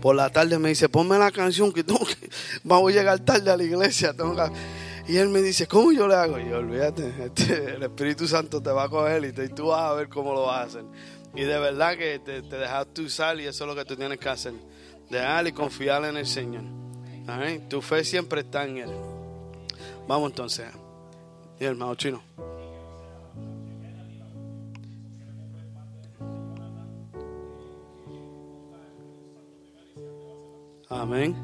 Por 0.01 0.17
la 0.17 0.29
tarde 0.29 0.59
me 0.59 0.67
dice, 0.67 0.89
ponme 0.89 1.17
la 1.17 1.31
canción 1.31 1.71
que 1.71 1.85
tengo 1.85 2.01
vamos 2.65 2.91
a 2.91 2.95
llegar 2.95 3.19
tarde 3.19 3.49
a 3.49 3.55
la 3.55 3.63
iglesia. 3.63 4.11
Tengo 4.13 4.35
que-". 4.35 5.13
Y 5.13 5.15
él 5.15 5.29
me 5.29 5.41
dice, 5.41 5.67
¿cómo 5.67 5.93
yo 5.93 6.05
le 6.05 6.15
hago? 6.15 6.37
Y 6.37 6.49
yo, 6.49 6.57
olvídate, 6.57 7.13
este, 7.23 7.75
el 7.75 7.83
Espíritu 7.83 8.27
Santo 8.27 8.61
te 8.61 8.69
va 8.69 8.83
a 8.83 8.89
coger 8.89 9.23
y, 9.23 9.31
tú 9.55 9.67
vas 9.67 9.83
a 9.83 9.93
ver 9.93 10.09
cómo 10.09 10.33
lo 10.33 10.47
vas 10.47 10.57
a 10.57 10.63
hacer. 10.63 10.83
Y 11.33 11.43
de 11.43 11.59
verdad 11.59 11.97
que 11.97 12.19
te, 12.19 12.41
te 12.41 12.57
dejaste 12.57 13.03
usar 13.03 13.39
y 13.39 13.45
eso 13.45 13.63
es 13.63 13.69
lo 13.69 13.73
que 13.73 13.85
tú 13.85 13.95
tienes 13.95 14.19
que 14.19 14.27
hacer. 14.27 14.51
Dejar 15.09 15.47
y 15.47 15.53
confiar 15.53 16.03
en 16.03 16.17
el 16.17 16.27
Señor. 16.27 16.63
Amén. 17.25 17.69
Tu 17.69 17.81
fe 17.81 18.03
siempre 18.03 18.41
está 18.41 18.65
en 18.65 18.79
Él. 18.79 18.89
Vamos 20.05 20.31
entonces. 20.31 20.65
Y 21.59 21.65
el 21.65 21.71
hermano 21.71 21.95
chino. 21.95 22.21
Amén. 30.89 31.35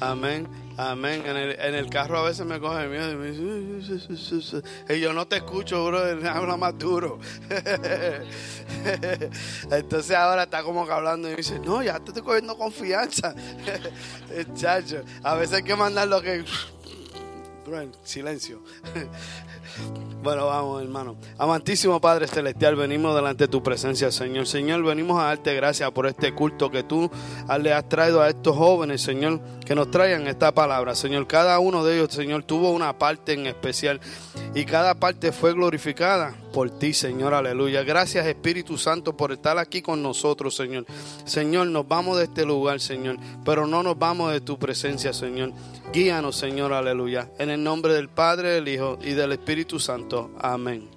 Amén. 0.00 0.48
Amén. 0.76 1.22
En 1.24 1.36
el, 1.36 1.58
en 1.58 1.74
el 1.74 1.88
carro 1.88 2.18
a 2.18 2.24
veces 2.24 2.44
me 2.44 2.60
coge 2.60 2.88
miedo 2.88 3.12
y 3.12 3.16
me 3.16 3.30
dice, 3.30 4.62
y 4.88 5.00
yo 5.00 5.12
no 5.12 5.26
te 5.26 5.36
escucho, 5.36 5.86
bro, 5.86 5.98
habla 6.30 6.56
más 6.56 6.76
duro. 6.78 7.18
Entonces 9.70 10.16
ahora 10.16 10.44
está 10.44 10.62
como 10.62 10.86
que 10.86 10.92
hablando 10.92 11.28
y 11.28 11.32
me 11.32 11.36
dice, 11.38 11.58
no, 11.58 11.82
ya 11.82 11.98
te 12.00 12.10
estoy 12.10 12.22
cogiendo 12.22 12.56
confianza. 12.56 13.34
Chacho, 14.54 15.02
a 15.22 15.34
veces 15.36 15.56
hay 15.56 15.62
que 15.62 15.76
mandar 15.76 16.08
lo 16.08 16.20
que... 16.20 16.44
Silencio. 18.02 18.60
Bueno, 20.22 20.46
vamos, 20.46 20.82
hermano. 20.82 21.16
Amantísimo 21.36 22.00
Padre 22.00 22.26
Celestial, 22.26 22.76
venimos 22.76 23.14
delante 23.14 23.44
de 23.44 23.48
tu 23.48 23.62
presencia, 23.62 24.10
Señor. 24.10 24.46
Señor, 24.46 24.82
venimos 24.82 25.20
a 25.20 25.26
darte 25.26 25.54
gracias 25.54 25.90
por 25.90 26.06
este 26.06 26.32
culto 26.32 26.70
que 26.70 26.82
tú 26.82 27.10
le 27.60 27.74
has 27.74 27.86
traído 27.90 28.22
a 28.22 28.30
estos 28.30 28.56
jóvenes, 28.56 29.02
Señor, 29.02 29.42
que 29.64 29.74
nos 29.74 29.90
traigan 29.90 30.26
esta 30.26 30.52
palabra. 30.52 30.94
Señor, 30.94 31.26
cada 31.26 31.58
uno 31.58 31.84
de 31.84 31.96
ellos, 31.96 32.12
Señor, 32.12 32.42
tuvo 32.42 32.70
una 32.70 32.98
parte 32.98 33.32
en 33.32 33.46
especial 33.46 34.00
y 34.54 34.64
cada 34.64 34.94
parte 34.94 35.32
fue 35.32 35.52
glorificada 35.52 36.34
por 36.52 36.70
ti, 36.78 36.92
Señor. 36.92 37.34
Aleluya. 37.34 37.82
Gracias, 37.82 38.26
Espíritu 38.26 38.78
Santo, 38.78 39.16
por 39.16 39.32
estar 39.32 39.58
aquí 39.58 39.82
con 39.82 40.02
nosotros, 40.02 40.54
Señor. 40.54 40.86
Señor, 41.24 41.68
nos 41.68 41.88
vamos 41.88 42.18
de 42.18 42.24
este 42.24 42.44
lugar, 42.44 42.80
Señor, 42.80 43.16
pero 43.44 43.66
no 43.66 43.82
nos 43.82 43.98
vamos 43.98 44.32
de 44.32 44.40
tu 44.40 44.58
presencia, 44.58 45.12
Señor. 45.12 45.52
Guíanos, 45.92 46.36
Señor, 46.36 46.72
aleluya. 46.72 47.30
En 47.38 47.50
el 47.50 47.62
nombre 47.62 47.94
del 47.94 48.08
Padre, 48.08 48.50
del 48.50 48.68
Hijo 48.68 48.98
y 49.02 49.12
del 49.12 49.32
Espíritu 49.32 49.80
Santo. 49.80 50.30
Amén. 50.38 50.93